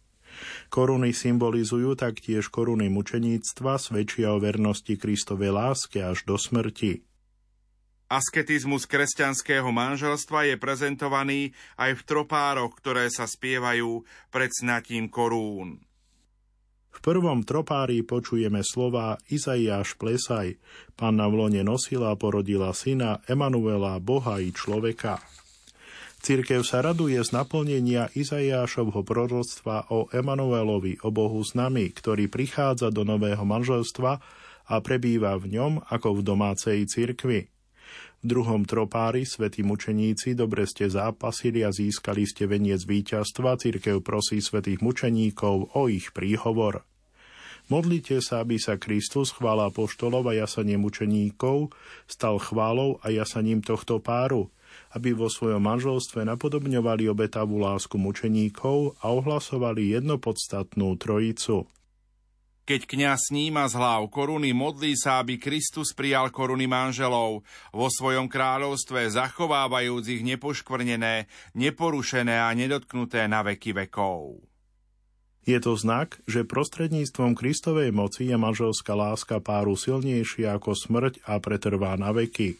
Koruny 0.69 1.17
symbolizujú 1.17 1.97
taktiež 1.97 2.53
koruny 2.53 2.93
mučeníctva, 2.93 3.81
svedčia 3.81 4.35
o 4.35 4.43
vernosti 4.43 4.97
Kristovej 4.97 5.53
láske 5.55 6.05
až 6.05 6.27
do 6.29 6.37
smrti. 6.37 7.05
Asketizmus 8.13 8.85
kresťanského 8.85 9.73
manželstva 9.73 10.53
je 10.53 10.57
prezentovaný 10.61 11.57
aj 11.81 11.97
v 11.97 12.03
tropároch, 12.05 12.77
ktoré 12.77 13.09
sa 13.09 13.25
spievajú 13.25 14.05
pred 14.29 14.53
snatím 14.53 15.09
korún. 15.09 15.81
V 16.95 16.99
prvom 17.03 17.43
tropári 17.43 18.07
počujeme 18.07 18.63
slova 18.63 19.19
Izaiáš 19.27 19.99
plesaj, 19.99 20.55
panna 20.95 21.27
v 21.27 21.35
lone 21.43 21.63
nosila 21.67 22.15
a 22.15 22.19
porodila 22.19 22.71
syna 22.71 23.19
Emanuela, 23.27 23.99
Boha 23.99 24.39
i 24.39 24.55
človeka. 24.55 25.19
Církev 26.25 26.65
sa 26.65 26.81
raduje 26.81 27.21
z 27.21 27.37
naplnenia 27.37 28.09
Izaiášovho 28.17 29.05
proroctva 29.05 29.93
o 29.93 30.09
Emanuelovi, 30.09 30.97
o 31.05 31.13
Bohu 31.13 31.45
s 31.45 31.53
nami, 31.53 31.93
ktorý 31.93 32.33
prichádza 32.33 32.89
do 32.89 33.05
nového 33.05 33.45
manželstva 33.45 34.13
a 34.65 34.75
prebýva 34.81 35.37
v 35.37 35.61
ňom 35.61 35.73
ako 35.85 36.17
v 36.17 36.21
domácej 36.25 36.79
cirkvi. 36.89 37.54
Druhom 38.25 38.65
tropári 38.65 39.29
svätí 39.29 39.61
mučeníci 39.61 40.33
dobre 40.33 40.65
ste 40.65 40.89
zápasili 40.89 41.61
a 41.61 41.69
získali 41.69 42.25
ste 42.25 42.49
veniec 42.49 42.81
víťazstva, 42.89 43.61
cirkev 43.61 44.01
prosí 44.01 44.41
svätých 44.41 44.81
mučeníkov 44.81 45.77
o 45.77 45.93
ich 45.93 46.09
príhovor. 46.17 46.89
Modlite 47.69 48.25
sa, 48.25 48.41
aby 48.41 48.57
sa 48.57 48.81
Kristus, 48.81 49.29
chvála 49.29 49.69
poštolov 49.69 50.25
a 50.33 50.41
jasanie 50.41 50.81
mučeníkov, 50.81 51.77
stal 52.09 52.41
chválou 52.41 52.97
a 53.05 53.13
jasaním 53.13 53.61
tohto 53.61 54.01
páru, 54.01 54.49
aby 54.97 55.13
vo 55.13 55.29
svojom 55.29 55.61
manželstve 55.61 56.25
napodobňovali 56.25 57.05
obetavú 57.13 57.61
lásku 57.61 58.01
mučeníkov 58.01 58.97
a 59.05 59.13
ohlasovali 59.13 60.01
jednopodstatnú 60.01 60.97
trojicu. 60.97 61.69
Keď 62.65 62.89
kňaz 62.89 63.29
sníma 63.29 63.69
z 63.69 63.77
hlav 63.77 64.09
koruny, 64.09 64.57
modlí 64.57 64.97
sa, 64.97 65.21
aby 65.21 65.37
Kristus 65.37 65.93
prijal 65.93 66.33
koruny 66.33 66.65
manželov 66.65 67.45
vo 67.69 67.89
svojom 67.93 68.25
kráľovstve, 68.25 69.05
zachovávajúc 69.13 70.09
ich 70.09 70.25
nepoškvrnené, 70.25 71.29
neporušené 71.53 72.41
a 72.41 72.49
nedotknuté 72.57 73.29
na 73.29 73.45
veky 73.45 73.77
vekov. 73.85 74.41
Je 75.45 75.61
to 75.61 75.77
znak, 75.77 76.25
že 76.25 76.49
prostredníctvom 76.49 77.37
Kristovej 77.37 77.93
moci 77.93 78.33
je 78.33 78.37
manželská 78.41 78.97
láska 78.97 79.45
páru 79.45 79.77
silnejšia 79.77 80.57
ako 80.57 80.73
smrť 80.73 81.21
a 81.29 81.37
pretrvá 81.45 82.01
na 82.01 82.17
veky. 82.17 82.57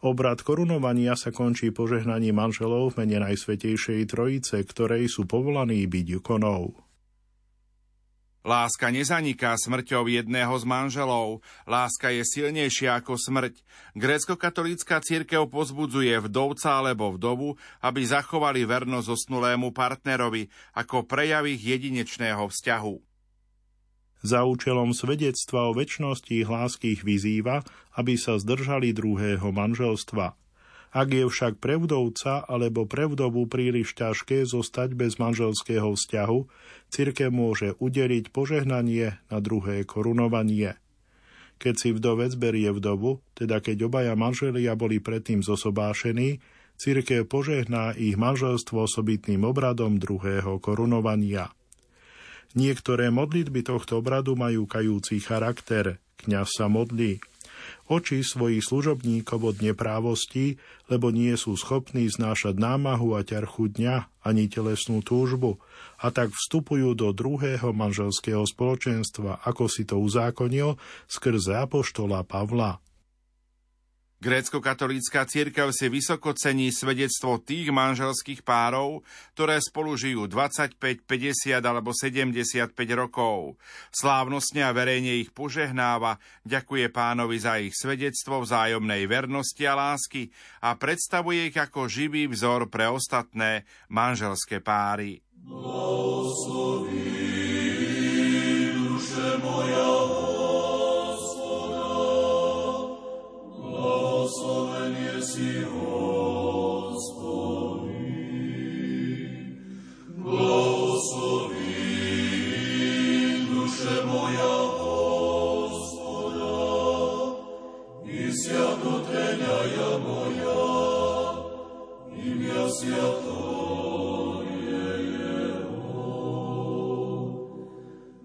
Obrad 0.00 0.40
korunovania 0.40 1.12
sa 1.12 1.28
končí 1.28 1.76
požehnaním 1.76 2.40
manželov 2.40 2.96
v 2.96 3.04
mene 3.04 3.20
Najsvetejšej 3.20 4.08
Trojice, 4.08 4.64
ktorej 4.64 5.12
sú 5.12 5.28
povolaní 5.28 5.84
byť 5.84 6.24
ikonou. 6.24 6.85
Láska 8.46 8.94
nezaniká 8.94 9.58
smrťou 9.58 10.06
jedného 10.06 10.54
z 10.54 10.64
manželov. 10.70 11.42
Láska 11.66 12.14
je 12.14 12.22
silnejšia 12.22 13.02
ako 13.02 13.18
smrť. 13.18 13.58
Grécko-katolícka 13.98 15.02
církev 15.02 15.50
pozbudzuje 15.50 16.14
vdovca 16.22 16.78
alebo 16.78 17.10
vdovu, 17.18 17.58
aby 17.82 18.06
zachovali 18.06 18.62
vernosť 18.62 19.10
zosnulému 19.10 19.74
partnerovi 19.74 20.46
ako 20.78 21.02
prejav 21.10 21.50
ich 21.50 21.58
jedinečného 21.58 22.46
vzťahu. 22.46 22.94
Za 24.22 24.46
účelom 24.46 24.94
svedectva 24.94 25.66
o 25.66 25.74
väčšnosti 25.74 26.46
ich 26.86 27.02
vyzýva, 27.02 27.66
aby 27.98 28.14
sa 28.14 28.38
zdržali 28.38 28.94
druhého 28.94 29.50
manželstva– 29.50 30.38
ak 30.96 31.12
je 31.12 31.28
však 31.28 31.60
pre 31.60 31.76
vdovca 31.76 32.48
alebo 32.48 32.88
pre 32.88 33.04
vdovu 33.04 33.44
príliš 33.44 33.92
ťažké 33.92 34.48
zostať 34.48 34.96
bez 34.96 35.20
manželského 35.20 35.92
vzťahu, 35.92 36.38
cirke 36.88 37.28
môže 37.28 37.76
udeliť 37.76 38.32
požehnanie 38.32 39.20
na 39.28 39.38
druhé 39.44 39.84
korunovanie. 39.84 40.80
Keď 41.60 41.74
si 41.76 41.88
vdovec 41.92 42.32
berie 42.40 42.72
vdovu, 42.72 43.20
teda 43.36 43.60
keď 43.60 43.92
obaja 43.92 44.16
manželia 44.16 44.72
boli 44.72 44.96
predtým 44.96 45.44
zosobášení, 45.44 46.40
cirkev 46.80 47.28
požehná 47.28 47.92
ich 47.92 48.16
manželstvo 48.16 48.88
osobitným 48.88 49.44
obradom 49.44 50.00
druhého 50.00 50.56
korunovania. 50.64 51.52
Niektoré 52.56 53.12
modlitby 53.12 53.68
tohto 53.68 54.00
obradu 54.00 54.32
majú 54.32 54.64
kajúci 54.64 55.20
charakter. 55.20 56.00
Kňaz 56.24 56.56
sa 56.56 56.72
modlí– 56.72 57.20
oči 57.86 58.22
svojich 58.22 58.62
služobníkov 58.66 59.40
od 59.42 59.56
neprávosti, 59.62 60.58
lebo 60.90 61.14
nie 61.14 61.34
sú 61.38 61.54
schopní 61.54 62.10
znášať 62.10 62.58
námahu 62.58 63.14
a 63.14 63.22
ťarchu 63.22 63.70
dňa 63.74 64.26
ani 64.26 64.50
telesnú 64.50 65.02
túžbu 65.06 65.62
a 66.02 66.10
tak 66.10 66.34
vstupujú 66.34 66.98
do 66.98 67.14
druhého 67.14 67.70
manželského 67.70 68.42
spoločenstva, 68.44 69.42
ako 69.46 69.70
si 69.70 69.86
to 69.86 70.02
uzákonil 70.02 70.76
skrze 71.06 71.54
apoštola 71.56 72.26
Pavla. 72.26 72.82
Grécko-katolícka 74.16 75.28
církev 75.28 75.68
si 75.76 75.92
vysoko 75.92 76.32
cení 76.32 76.72
svedectvo 76.72 77.36
tých 77.36 77.68
manželských 77.68 78.40
párov, 78.40 79.04
ktoré 79.36 79.60
spolu 79.60 79.92
žijú 79.92 80.24
25, 80.24 81.04
50 81.04 81.60
alebo 81.60 81.92
75 81.92 82.72
rokov. 82.96 83.60
Slávnostne 83.92 84.64
a 84.64 84.72
verejne 84.72 85.20
ich 85.20 85.36
požehnáva, 85.36 86.16
ďakuje 86.48 86.88
pánovi 86.88 87.36
za 87.36 87.60
ich 87.60 87.76
svedectvo 87.76 88.40
vzájomnej 88.40 89.04
vernosti 89.04 89.68
a 89.68 89.76
lásky 89.76 90.32
a 90.64 90.72
predstavuje 90.80 91.52
ich 91.52 91.56
ako 91.60 91.84
živý 91.84 92.24
vzor 92.32 92.72
pre 92.72 92.88
ostatné 92.88 93.68
manželské 93.92 94.64
páry. 94.64 95.20
Blahosloví, 95.44 97.04
duše 98.72 99.38
moja, 99.44 99.95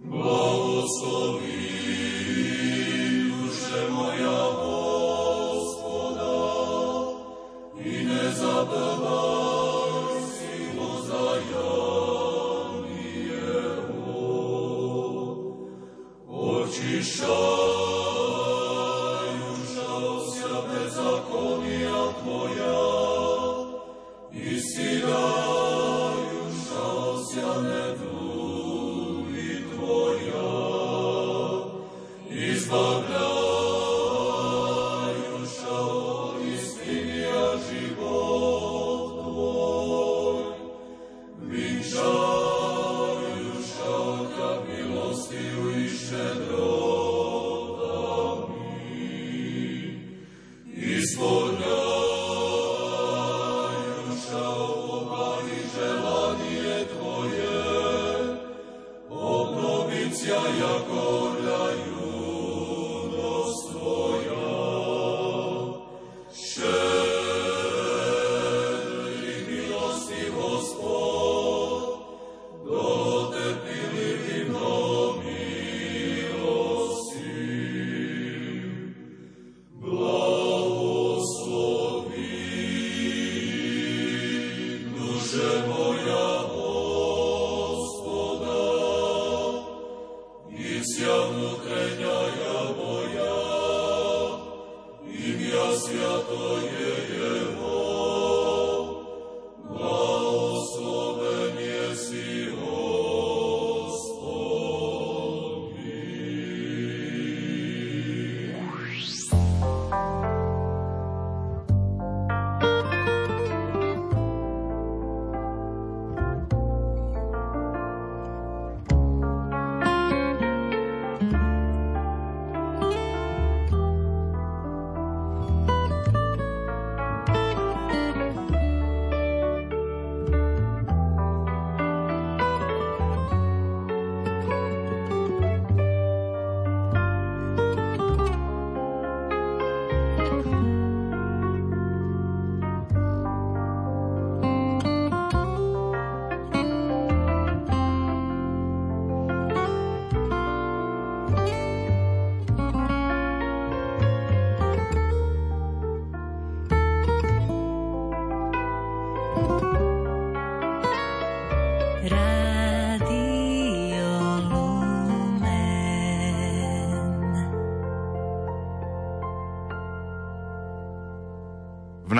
blahosloven 0.09 1.50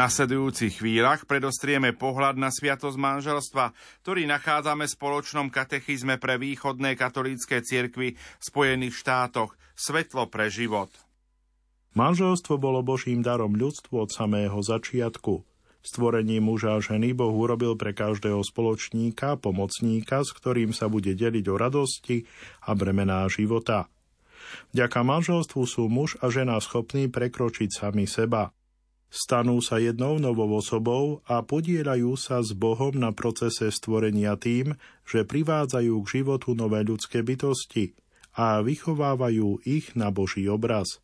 nasledujúcich 0.01 0.81
chvíľach 0.81 1.29
predostrieme 1.29 1.93
pohľad 1.93 2.33
na 2.41 2.49
sviatosť 2.49 2.97
manželstva, 2.97 3.65
ktorý 4.01 4.25
nachádzame 4.25 4.89
v 4.89 4.95
spoločnom 4.97 5.47
katechizme 5.53 6.17
pre 6.17 6.41
východné 6.41 6.97
katolícke 6.97 7.61
cirkvy 7.61 8.17
v 8.17 8.41
Spojených 8.41 8.97
štátoch 8.97 9.53
Svetlo 9.77 10.25
pre 10.25 10.49
život. 10.49 10.89
Manželstvo 11.93 12.57
bolo 12.57 12.81
Božím 12.81 13.21
darom 13.21 13.53
ľudstvu 13.53 14.01
od 14.01 14.09
samého 14.09 14.57
začiatku. 14.57 15.45
Stvorení 15.81 16.37
muža 16.41 16.77
a 16.77 16.79
ženy 16.81 17.13
Boh 17.13 17.33
urobil 17.33 17.73
pre 17.73 17.93
každého 17.93 18.41
spoločníka, 18.45 19.37
pomocníka, 19.37 20.21
s 20.21 20.33
ktorým 20.33 20.77
sa 20.77 20.89
bude 20.89 21.17
deliť 21.17 21.45
o 21.49 21.55
radosti 21.57 22.25
a 22.65 22.77
bremená 22.77 23.25
života. 23.29 23.89
Vďaka 24.73 24.99
manželstvu 25.01 25.61
sú 25.65 25.89
muž 25.89 26.21
a 26.21 26.29
žena 26.29 26.57
schopní 26.61 27.09
prekročiť 27.09 27.69
sami 27.69 28.05
seba. 28.05 28.53
Stanú 29.11 29.59
sa 29.59 29.75
jednou 29.75 30.23
novou 30.23 30.47
osobou 30.55 31.19
a 31.27 31.43
podielajú 31.43 32.15
sa 32.15 32.39
s 32.39 32.55
Bohom 32.55 32.95
na 32.95 33.11
procese 33.11 33.67
stvorenia 33.67 34.39
tým, 34.39 34.79
že 35.03 35.27
privádzajú 35.27 35.99
k 35.99 36.11
životu 36.23 36.55
nové 36.55 36.87
ľudské 36.87 37.19
bytosti 37.19 37.91
a 38.39 38.63
vychovávajú 38.63 39.67
ich 39.67 39.91
na 39.99 40.15
Boží 40.15 40.47
obraz. 40.47 41.03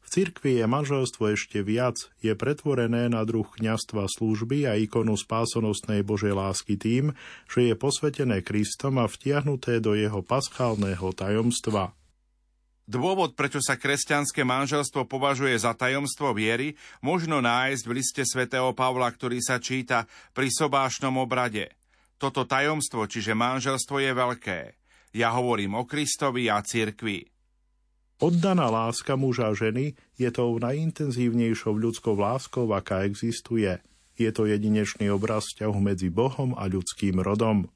V 0.00 0.08
cirkvi 0.08 0.64
je 0.64 0.64
manželstvo 0.64 1.36
ešte 1.36 1.60
viac, 1.60 2.08
je 2.24 2.32
pretvorené 2.32 3.12
na 3.12 3.20
druh 3.28 3.44
kňastva 3.44 4.08
služby 4.08 4.64
a 4.64 4.80
ikonu 4.80 5.12
spásonosnej 5.12 6.00
Božej 6.00 6.32
lásky 6.32 6.80
tým, 6.80 7.12
že 7.44 7.68
je 7.68 7.74
posvetené 7.76 8.40
Kristom 8.40 8.96
a 8.96 9.04
vtiahnuté 9.04 9.76
do 9.84 9.92
jeho 9.92 10.24
paschálneho 10.24 11.12
tajomstva. 11.12 11.92
Dôvod, 12.90 13.38
prečo 13.38 13.62
sa 13.62 13.78
kresťanské 13.78 14.42
manželstvo 14.42 15.06
považuje 15.06 15.54
za 15.54 15.78
tajomstvo 15.78 16.34
viery, 16.34 16.74
možno 16.98 17.38
nájsť 17.38 17.86
v 17.86 17.94
liste 17.94 18.22
svätého 18.26 18.74
Pavla, 18.74 19.06
ktorý 19.06 19.38
sa 19.38 19.62
číta 19.62 20.10
pri 20.34 20.50
sobášnom 20.50 21.14
obrade. 21.22 21.70
Toto 22.18 22.42
tajomstvo, 22.42 23.06
čiže 23.06 23.38
manželstvo 23.38 24.02
je 24.02 24.10
veľké. 24.10 24.60
Ja 25.14 25.30
hovorím 25.38 25.78
o 25.78 25.86
Kristovi 25.86 26.50
a 26.50 26.58
cirkvi. 26.66 27.30
Oddaná 28.18 28.66
láska 28.66 29.14
muža 29.14 29.54
a 29.54 29.56
ženy 29.56 29.94
je 30.18 30.28
tou 30.34 30.58
najintenzívnejšou 30.58 31.70
ľudskou 31.70 32.18
láskou, 32.18 32.66
aká 32.74 33.06
existuje. 33.06 33.70
Je 34.18 34.34
to 34.34 34.50
jedinečný 34.50 35.14
obraz 35.14 35.46
vzťahu 35.54 35.78
medzi 35.78 36.10
Bohom 36.10 36.58
a 36.58 36.66
ľudským 36.66 37.22
rodom. 37.22 37.70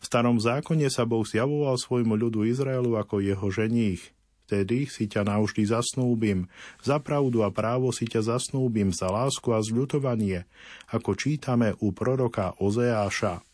V 0.00 0.04
starom 0.08 0.40
zákone 0.40 0.88
sa 0.88 1.04
Boh 1.04 1.28
zjavoval 1.28 1.76
svojmu 1.76 2.16
ľudu 2.16 2.48
Izraelu 2.48 2.96
ako 2.96 3.20
jeho 3.20 3.52
ženích 3.52 4.16
vtedy 4.50 4.90
si 4.90 5.06
ťa 5.06 5.22
navždy 5.22 5.62
zasnúbim, 5.70 6.50
za 6.82 6.98
pravdu 6.98 7.46
a 7.46 7.54
právo 7.54 7.94
si 7.94 8.10
ťa 8.10 8.34
zasnúbim, 8.34 8.90
za 8.90 9.06
lásku 9.06 9.46
a 9.54 9.62
zľutovanie, 9.62 10.42
ako 10.90 11.14
čítame 11.14 11.78
u 11.78 11.94
proroka 11.94 12.58
Ozeáša. 12.58 13.46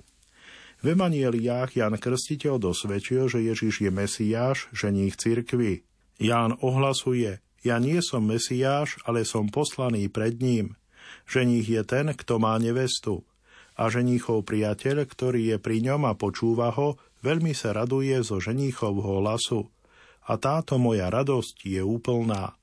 V 0.80 0.96
Evangeliách 0.96 1.76
Jan 1.76 2.00
Krstiteľ 2.00 2.56
dosvedčil, 2.56 3.28
že 3.28 3.44
Ježiš 3.44 3.84
je 3.84 3.92
Mesiáš, 3.92 4.72
ženích 4.72 5.20
cirkvy. 5.20 5.84
Ján 6.16 6.56
ohlasuje, 6.64 7.44
ja 7.60 7.76
nie 7.76 8.00
som 8.00 8.24
Mesiáš, 8.24 8.96
ale 9.04 9.28
som 9.28 9.52
poslaný 9.52 10.08
pred 10.08 10.40
ním. 10.40 10.80
Ženích 11.28 11.68
je 11.68 11.82
ten, 11.84 12.06
kto 12.16 12.40
má 12.40 12.56
nevestu. 12.56 13.28
A 13.76 13.92
ženíchov 13.92 14.48
priateľ, 14.48 15.04
ktorý 15.04 15.52
je 15.52 15.56
pri 15.60 15.84
ňom 15.84 16.08
a 16.08 16.16
počúva 16.16 16.72
ho, 16.72 16.96
veľmi 17.20 17.52
sa 17.52 17.76
raduje 17.76 18.16
zo 18.24 18.40
ženíchovho 18.40 19.20
hlasu 19.20 19.68
a 20.26 20.34
táto 20.36 20.76
moja 20.76 21.06
radosť 21.06 21.62
je 21.62 21.82
úplná. 21.86 22.58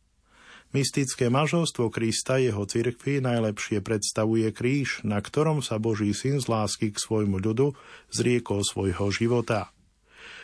Mystické 0.73 1.29
manželstvo 1.29 1.93
Krista 1.93 2.41
jeho 2.41 2.65
cirkvi 2.65 3.21
najlepšie 3.21 3.79
predstavuje 3.85 4.49
kríž, 4.49 5.05
na 5.05 5.21
ktorom 5.21 5.61
sa 5.61 5.77
Boží 5.77 6.11
syn 6.17 6.41
z 6.41 6.49
lásky 6.49 6.89
k 6.89 6.97
svojmu 6.97 7.37
ľudu 7.37 7.77
zriekol 8.09 8.65
svojho 8.65 9.13
života. 9.13 9.69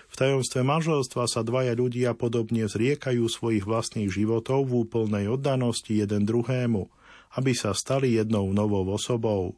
V 0.09 0.15
tajomstve 0.17 0.61
manželstva 0.65 1.25
sa 1.29 1.41
dvaja 1.41 1.73
ľudia 1.73 2.13
podobne 2.13 2.65
zriekajú 2.65 3.25
svojich 3.29 3.65
vlastných 3.65 4.09
životov 4.09 4.69
v 4.69 4.85
úplnej 4.85 5.29
oddanosti 5.33 5.97
jeden 5.97 6.25
druhému, 6.25 6.89
aby 7.37 7.51
sa 7.53 7.73
stali 7.73 8.17
jednou 8.17 8.49
novou 8.53 8.85
osobou. 8.89 9.57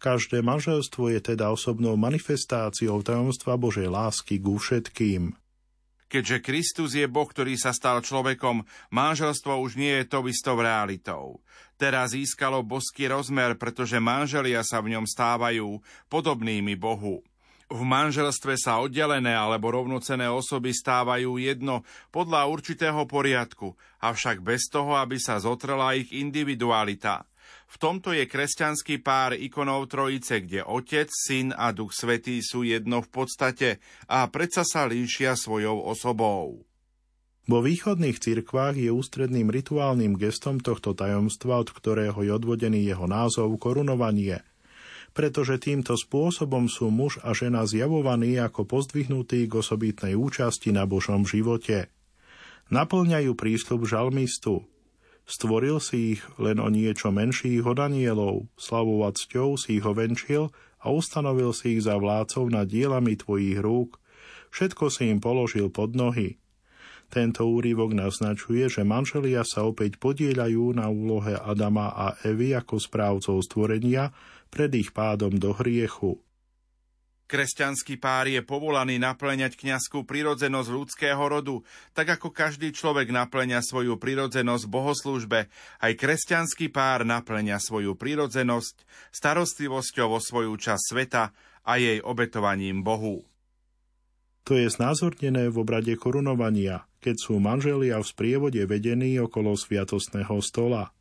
Každé 0.00 0.44
manželstvo 0.44 1.08
je 1.08 1.20
teda 1.24 1.48
osobnou 1.48 1.96
manifestáciou 1.96 3.00
tajomstva 3.00 3.56
Božej 3.56 3.88
lásky 3.88 4.36
ku 4.36 4.60
všetkým. 4.60 5.32
Keďže 6.14 6.46
Kristus 6.46 6.94
je 6.94 7.10
Boh, 7.10 7.26
ktorý 7.26 7.58
sa 7.58 7.74
stal 7.74 7.98
človekom, 7.98 8.62
manželstvo 8.94 9.58
už 9.58 9.74
nie 9.74 9.98
je 9.98 10.06
to 10.06 10.22
istou 10.30 10.54
realitou. 10.54 11.42
Teraz 11.74 12.14
získalo 12.14 12.62
boský 12.62 13.10
rozmer, 13.10 13.58
pretože 13.58 13.98
manželia 13.98 14.62
sa 14.62 14.78
v 14.78 14.94
ňom 14.94 15.10
stávajú 15.10 15.82
podobnými 16.06 16.78
Bohu. 16.78 17.18
V 17.66 17.82
manželstve 17.82 18.54
sa 18.54 18.78
oddelené 18.78 19.34
alebo 19.34 19.74
rovnocené 19.74 20.30
osoby 20.30 20.70
stávajú 20.70 21.34
jedno 21.42 21.82
podľa 22.14 22.46
určitého 22.46 23.10
poriadku, 23.10 23.74
avšak 23.98 24.38
bez 24.38 24.70
toho, 24.70 24.94
aby 24.94 25.18
sa 25.18 25.42
zotrela 25.42 25.98
ich 25.98 26.14
individualita. 26.14 27.26
V 27.74 27.82
tomto 27.82 28.14
je 28.14 28.30
kresťanský 28.30 29.02
pár 29.02 29.34
ikonov 29.34 29.90
trojice, 29.90 30.46
kde 30.46 30.62
Otec, 30.62 31.10
Syn 31.10 31.50
a 31.50 31.74
Duch 31.74 31.90
Svetý 31.90 32.38
sú 32.38 32.62
jedno 32.62 33.02
v 33.02 33.10
podstate 33.10 33.82
a 34.06 34.30
predsa 34.30 34.62
sa 34.62 34.86
líšia 34.86 35.34
svojou 35.34 35.82
osobou. 35.82 36.62
Vo 37.50 37.58
východných 37.58 38.22
cirkvách 38.22 38.78
je 38.78 38.94
ústredným 38.94 39.50
rituálnym 39.50 40.14
gestom 40.14 40.62
tohto 40.62 40.94
tajomstva, 40.94 41.66
od 41.66 41.74
ktorého 41.74 42.22
je 42.22 42.30
odvodený 42.30 42.86
jeho 42.86 43.10
názov 43.10 43.50
korunovanie, 43.58 44.46
pretože 45.10 45.58
týmto 45.58 45.98
spôsobom 45.98 46.70
sú 46.70 46.94
muž 46.94 47.18
a 47.26 47.34
žena 47.34 47.66
zjavovaní 47.66 48.38
ako 48.38 48.70
pozdvihnutí 48.70 49.50
k 49.50 49.52
osobitnej 49.58 50.14
účasti 50.14 50.70
na 50.70 50.86
Božom 50.86 51.26
živote. 51.26 51.90
Naplňajú 52.70 53.34
prísľub 53.34 53.82
žalmistu– 53.82 54.62
Stvoril 55.24 55.80
si 55.80 56.16
ich 56.16 56.22
len 56.36 56.60
o 56.60 56.68
niečo 56.68 57.08
menších 57.08 57.64
od 57.64 57.80
anielov, 57.80 58.44
slavou 58.60 59.08
a 59.08 59.10
cťou 59.10 59.56
si 59.56 59.80
ich 59.80 59.84
ovenčil 59.84 60.52
a 60.84 60.92
ustanovil 60.92 61.56
si 61.56 61.80
ich 61.80 61.88
za 61.88 61.96
vládcov 61.96 62.52
nad 62.52 62.68
dielami 62.68 63.16
tvojich 63.16 63.56
rúk. 63.64 63.96
Všetko 64.52 64.92
si 64.92 65.08
im 65.08 65.24
položil 65.24 65.72
pod 65.72 65.96
nohy. 65.96 66.36
Tento 67.08 67.48
úryvok 67.48 67.96
naznačuje, 67.96 68.68
že 68.68 68.84
manželia 68.84 69.48
sa 69.48 69.64
opäť 69.64 69.96
podieľajú 69.96 70.76
na 70.76 70.92
úlohe 70.92 71.36
Adama 71.36 71.92
a 71.94 72.06
Evy 72.20 72.52
ako 72.52 72.76
správcov 72.76 73.40
stvorenia 73.44 74.12
pred 74.52 74.72
ich 74.76 74.92
pádom 74.92 75.32
do 75.40 75.56
hriechu. 75.56 76.20
Kresťanský 77.34 77.98
pár 77.98 78.30
je 78.30 78.38
povolaný 78.46 79.02
naplňať 79.02 79.58
kňazskú 79.58 80.06
prirodzenosť 80.06 80.70
ľudského 80.70 81.18
rodu, 81.18 81.66
tak 81.90 82.14
ako 82.14 82.30
každý 82.30 82.70
človek 82.70 83.10
naplňa 83.10 83.58
svoju 83.58 83.98
prirodzenosť 83.98 84.62
v 84.62 84.70
bohoslužbe, 84.70 85.40
aj 85.82 85.92
kresťanský 85.98 86.70
pár 86.70 87.02
naplňa 87.02 87.58
svoju 87.58 87.98
prirodzenosť 87.98 88.86
starostlivosťou 89.10 90.14
o 90.14 90.22
svoju 90.22 90.54
časť 90.54 90.82
sveta 90.94 91.34
a 91.66 91.72
jej 91.74 91.98
obetovaním 91.98 92.86
Bohu. 92.86 93.26
To 94.46 94.54
je 94.54 94.70
znázornené 94.70 95.50
v 95.50 95.58
obrade 95.58 95.90
korunovania, 95.98 96.86
keď 97.02 97.18
sú 97.18 97.42
manželia 97.42 97.98
v 97.98 98.06
sprievode 98.14 98.62
vedení 98.62 99.18
okolo 99.18 99.58
sviatostného 99.58 100.38
stola. 100.38 100.94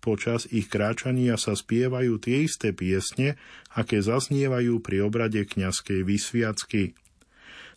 Počas 0.00 0.48
ich 0.48 0.72
kráčania 0.72 1.36
sa 1.36 1.52
spievajú 1.52 2.16
tie 2.16 2.48
isté 2.48 2.72
piesne, 2.72 3.36
aké 3.76 4.00
zaznievajú 4.00 4.80
pri 4.80 5.04
obrade 5.04 5.44
kňazskej 5.44 6.00
vysviacky. 6.08 6.96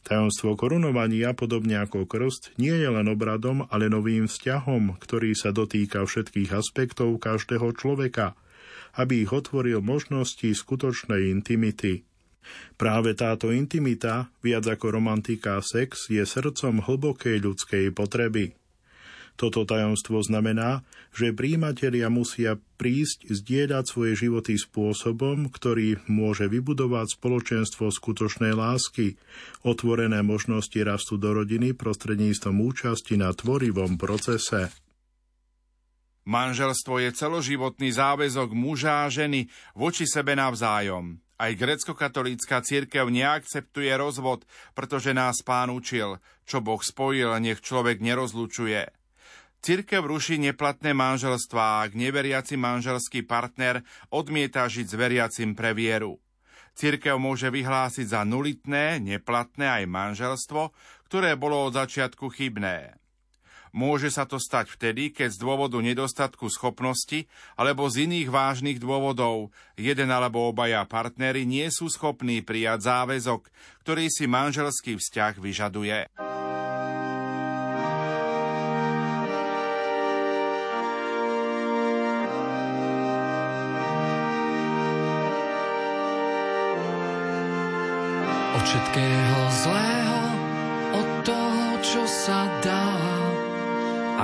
Tajomstvo 0.03 0.59
korunovania, 0.59 1.31
podobne 1.31 1.79
ako 1.79 2.03
krst, 2.03 2.55
nie 2.59 2.75
je 2.75 2.89
len 2.91 3.07
obradom, 3.07 3.67
ale 3.71 3.87
novým 3.87 4.27
vzťahom, 4.27 4.99
ktorý 4.99 5.31
sa 5.31 5.55
dotýka 5.55 6.03
všetkých 6.03 6.51
aspektov 6.51 7.19
každého 7.23 7.71
človeka, 7.75 8.35
aby 8.99 9.23
ich 9.23 9.31
otvoril 9.31 9.79
možnosti 9.79 10.47
skutočnej 10.47 11.31
intimity. 11.31 12.03
Práve 12.75 13.15
táto 13.15 13.55
intimita, 13.55 14.27
viac 14.43 14.67
ako 14.67 14.99
romantika 14.99 15.59
a 15.59 15.63
sex, 15.63 16.11
je 16.11 16.23
srdcom 16.27 16.83
hlbokej 16.83 17.39
ľudskej 17.39 17.95
potreby. 17.95 18.55
Toto 19.33 19.65
tajomstvo 19.65 20.21
znamená, 20.21 20.85
že 21.09 21.33
príjimatelia 21.33 22.05
musia 22.13 22.61
prísť 22.77 23.33
zdieľať 23.33 23.83
svoje 23.89 24.13
životy 24.13 24.61
spôsobom, 24.61 25.49
ktorý 25.49 25.97
môže 26.05 26.45
vybudovať 26.45 27.17
spoločenstvo 27.17 27.89
skutočnej 27.89 28.53
lásky, 28.53 29.17
otvorené 29.65 30.21
možnosti 30.21 30.77
rastu 30.85 31.17
do 31.17 31.33
rodiny 31.33 31.73
prostredníctvom 31.73 32.61
účasti 32.61 33.17
na 33.17 33.33
tvorivom 33.33 33.97
procese. 33.97 34.69
Manželstvo 36.23 37.03
je 37.03 37.09
celoživotný 37.11 37.91
záväzok 37.91 38.55
muža 38.55 39.03
a 39.03 39.11
ženy 39.11 39.51
voči 39.75 40.07
sebe 40.07 40.39
navzájom. 40.39 41.19
Aj 41.35 41.51
grecko-katolícka 41.51 42.63
církev 42.63 43.11
neakceptuje 43.11 43.91
rozvod, 43.99 44.47
pretože 44.71 45.11
nás 45.11 45.43
pán 45.43 45.67
učil, 45.67 46.23
čo 46.47 46.63
Boh 46.63 46.79
spojil, 46.79 47.35
nech 47.43 47.59
človek 47.59 47.99
nerozlučuje. 47.99 49.02
Cirkev 49.63 50.03
ruší 50.03 50.43
neplatné 50.43 50.91
manželstvá, 50.91 51.87
ak 51.87 51.95
neveriaci 51.95 52.59
manželský 52.59 53.23
partner 53.23 53.79
odmieta 54.11 54.67
žiť 54.67 54.91
s 54.91 54.95
veriacim 54.99 55.55
pre 55.55 55.71
vieru. 55.71 56.19
Cirkev 56.75 57.15
môže 57.15 57.47
vyhlásiť 57.47 58.11
za 58.11 58.27
nulitné, 58.27 58.99
neplatné 58.99 59.63
aj 59.63 59.83
manželstvo, 59.87 60.75
ktoré 61.07 61.39
bolo 61.39 61.71
od 61.71 61.79
začiatku 61.79 62.27
chybné. 62.35 62.99
Môže 63.71 64.11
sa 64.11 64.27
to 64.27 64.35
stať 64.35 64.67
vtedy, 64.67 65.15
keď 65.15 65.31
z 65.31 65.39
dôvodu 65.39 65.79
nedostatku 65.79 66.51
schopnosti 66.51 67.31
alebo 67.55 67.87
z 67.87 68.03
iných 68.03 68.29
vážnych 68.35 68.83
dôvodov 68.83 69.55
jeden 69.79 70.11
alebo 70.11 70.51
obaja 70.51 70.83
partnery 70.83 71.47
nie 71.47 71.71
sú 71.71 71.87
schopní 71.87 72.43
prijať 72.43 72.83
záväzok, 72.83 73.47
ktorý 73.87 74.11
si 74.11 74.27
manželský 74.27 74.99
vzťah 74.99 75.33
vyžaduje. 75.39 76.11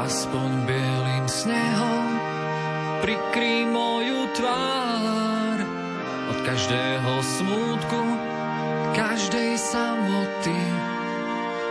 Aspoň 0.09 0.65
bielým 0.65 1.25
snehom, 1.29 2.07
prikrý 3.05 3.69
moju 3.69 4.25
tvár. 4.33 5.57
Od 6.33 6.39
každého 6.49 7.13
smútku, 7.21 8.01
každej 8.97 9.53
samoty, 9.61 10.61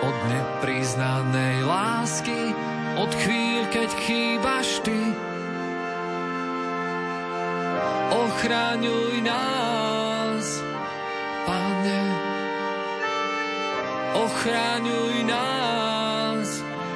od 0.06 0.16
nepriznanej 0.30 1.66
lásky, 1.66 2.54
od 3.02 3.10
chvíľ, 3.10 3.66
keď 3.74 3.90
chýbaš 4.06 4.86
ty. 4.86 5.02
Ochraňuj 8.14 9.18
nás, 9.26 10.46
Pane, 11.42 12.02
ochraňuj 14.14 15.26
nás, 15.26 16.48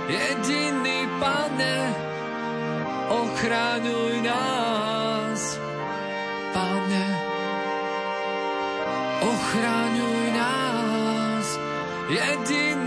jediný 0.07 0.82
Pane, 1.53 1.95
ochraňuj 3.13 4.25
nás, 4.25 5.61
Pane, 6.57 7.07
ochraňuj 9.21 10.33
nás, 10.33 11.47
jediný 12.09 12.82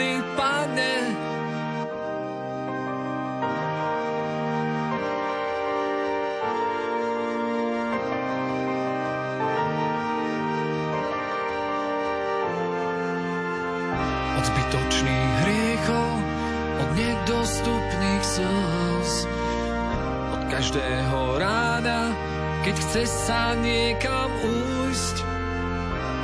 chce 22.76 23.04
sa 23.08 23.56
niekam 23.60 24.32
újsť, 24.44 25.18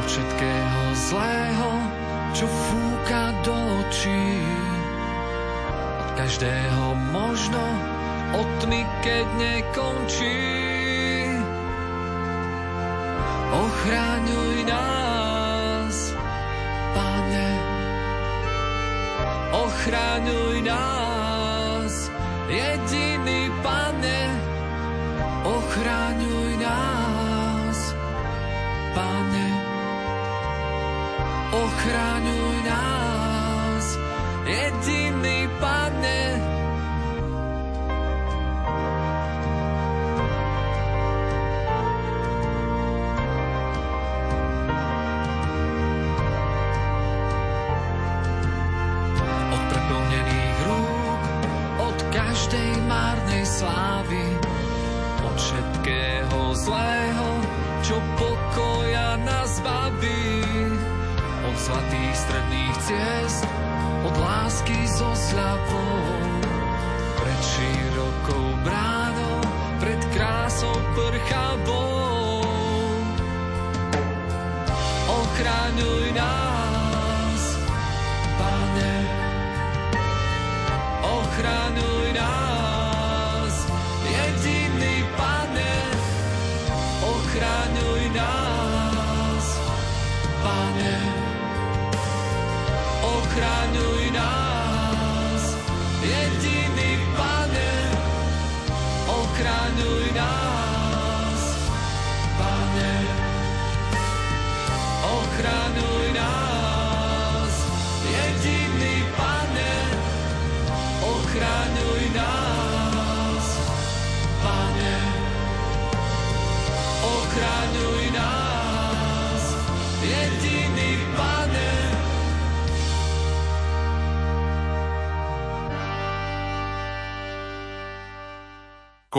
od 0.01 0.05
všetkého 0.07 0.83
zlého, 1.11 1.71
čo 2.31 2.45
fúka 2.47 3.35
do 3.43 3.55
očí, 3.83 4.27
od 6.01 6.09
každého 6.15 6.85
možno, 7.11 7.63
od 8.35 8.47
tmy, 8.63 8.81
keď 9.03 9.25
nekončí. 9.35 10.39
Ochraňuj 13.51 14.57
nás, 14.63 15.95
Pane, 16.95 17.51
ochraňuj 19.51 20.57
nás, 20.63 21.93
jediný 22.47 23.51
Pane, 23.59 24.21
ochraňuj 25.43 26.30
ochraňuj 31.81 32.57
nás, 32.61 33.85
jediný 34.45 35.49
Pane. 35.57 36.21
Od 49.49 49.63
preplnených 49.73 50.57
rúk, 50.69 51.23
od 51.81 51.97
každej 52.13 52.71
márnej 52.85 53.45
slávy, 53.49 54.25
od 55.25 55.33
všetkého 55.33 56.41
zlého, 56.61 57.30
zlatých 61.71 62.15
stredných 62.19 62.75
ciest, 62.83 63.47
od 64.03 64.15
lásky 64.19 64.75
so 64.91 65.07
sľapou, 65.15 66.03
pred 67.15 67.39
širokou 67.39 68.45
bránou, 68.67 69.39
pred 69.79 70.01
krásou 70.11 70.75
prchavou. 70.91 72.43
Ochraňuj 75.07 76.11
nás, 76.11 76.50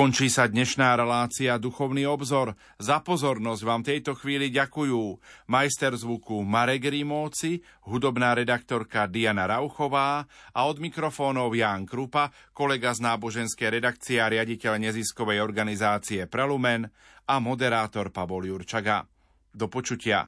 Končí 0.03 0.35
sa 0.35 0.51
dnešná 0.51 0.99
relácia 0.99 1.55
Duchovný 1.63 2.11
obzor. 2.11 2.59
Za 2.75 3.07
pozornosť 3.07 3.63
vám 3.63 3.87
tejto 3.87 4.19
chvíli 4.19 4.51
ďakujú 4.51 4.99
majster 5.47 5.95
zvuku 5.95 6.43
Marek 6.43 6.91
Rimóci, 6.91 7.63
hudobná 7.87 8.35
redaktorka 8.35 9.07
Diana 9.07 9.47
Rauchová 9.47 10.27
a 10.27 10.61
od 10.67 10.83
mikrofónov 10.83 11.55
Ján 11.55 11.87
Krupa, 11.87 12.35
kolega 12.51 12.91
z 12.99 12.99
náboženskej 12.99 13.79
redakcie 13.79 14.19
a 14.19 14.27
riaditeľ 14.27 14.91
neziskovej 14.91 15.39
organizácie 15.39 16.27
Prelumen 16.27 16.91
a 17.31 17.39
moderátor 17.39 18.11
Pavol 18.11 18.51
Jurčaga. 18.51 19.07
Do 19.55 19.71
počutia. 19.71 20.27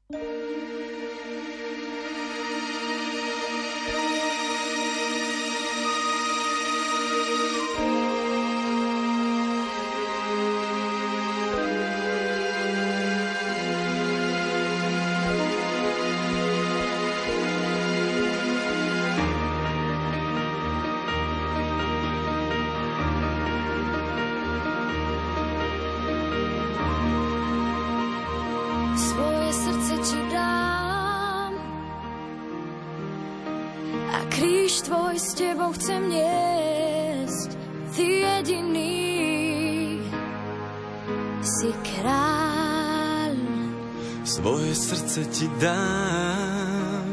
Chcem 35.84 36.00
niesť. 36.08 37.50
Ty 37.92 38.08
jediný, 38.08 39.04
si 41.44 41.68
kráľ. 41.84 43.36
Svoje 44.24 44.72
srdce 44.72 45.28
ti 45.28 45.44
dám 45.60 47.04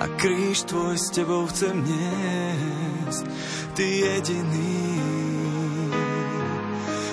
a 0.00 0.08
kríž 0.16 0.64
tvoj 0.64 0.96
s 0.96 1.12
tebou 1.12 1.44
chcem 1.52 1.76
niesť. 1.76 3.24
Ty 3.76 3.84
jediný 3.84 4.96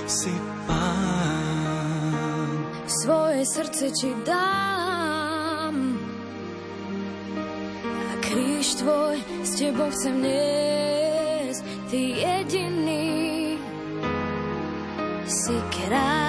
si 0.07 0.31
pán. 0.63 2.47
Svoje 2.87 3.43
srdce 3.43 3.91
ti 3.91 4.15
dám 4.23 4.76
s 9.77 9.79
tebou 9.79 9.93
chcem 9.93 10.15
niesť. 10.25 11.61
Ty 11.93 12.01
jediný 12.01 13.61
si 15.29 15.53
kráľ. 15.69 16.26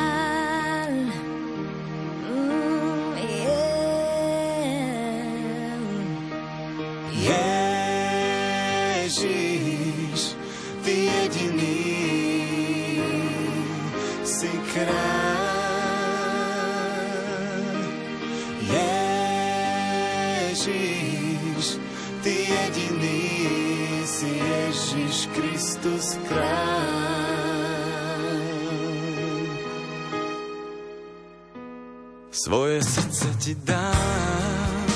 Svoje 32.49 32.81
srdce 32.81 33.29
ti 33.45 33.53
dám 33.61 34.89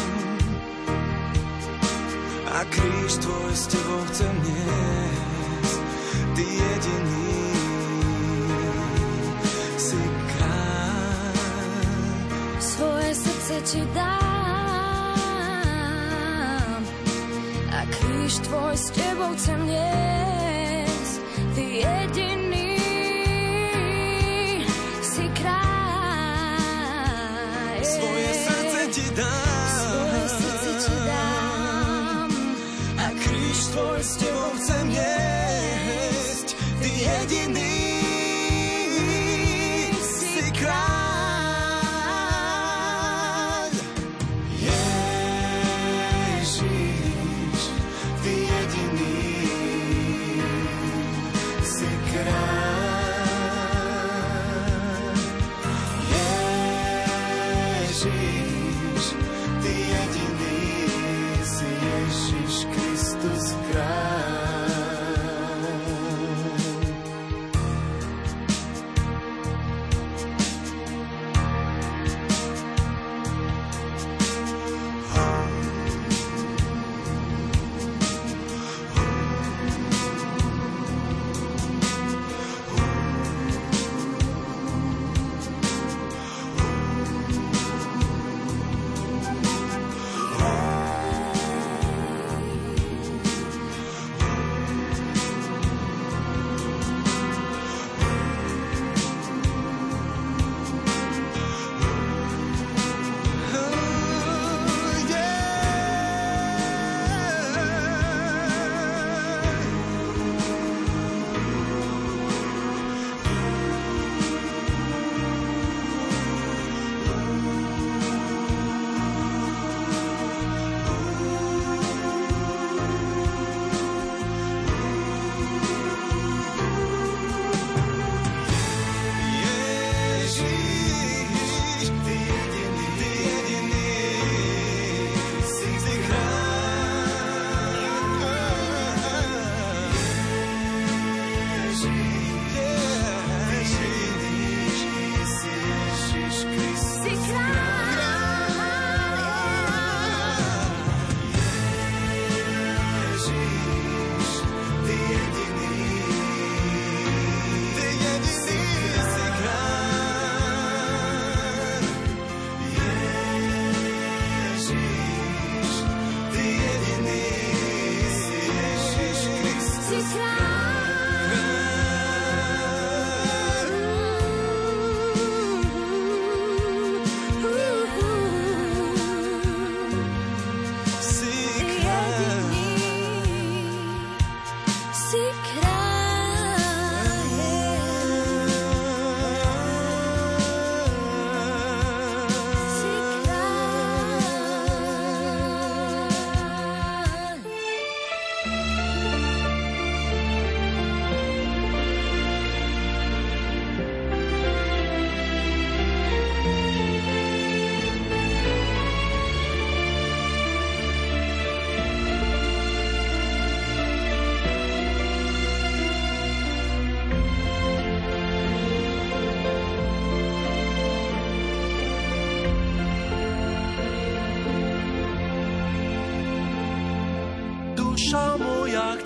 a 2.49 2.65
kríž 2.65 3.13
tvoj 3.21 3.53
s 3.53 3.69
tebou 3.69 4.01
chcem 4.09 4.33
niesť. 4.41 5.81
Ty 6.33 6.45
jediný 6.49 7.45
si 9.77 10.01
kráľ. 10.33 11.37
Svoje 12.57 13.21
srdce 13.21 13.61
ti 13.69 13.85
dám 13.93 14.01
a 17.69 17.85
kríž 17.85 18.49
tvoj 18.49 18.73
s 18.81 18.89
tebou 18.97 19.29
chcem 19.37 19.61
niesť. 19.69 21.21
Ty 21.53 21.65
jediný 21.69 22.42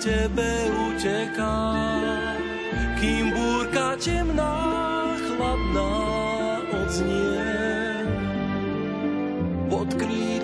tebe 0.06 0.70
uteká, 0.70 1.58
kým 3.02 3.34
búrka 3.34 3.98
temná, 3.98 4.54
chladná 5.18 5.92
odznie 6.70 7.50
pod 9.66 9.90
kríž. 9.98 10.35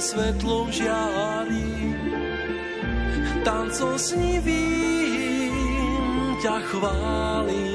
svetlom 0.00 0.72
žiari. 0.72 1.92
Tancom 3.44 4.00
snivým 4.00 5.52
ťa 6.40 6.56
chválim. 6.72 7.69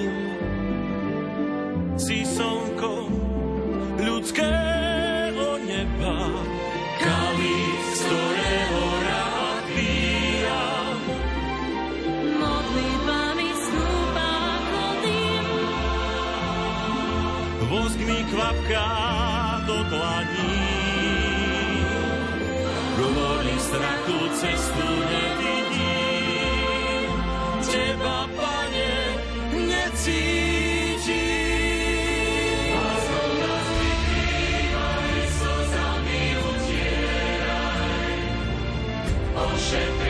Send 39.75 40.04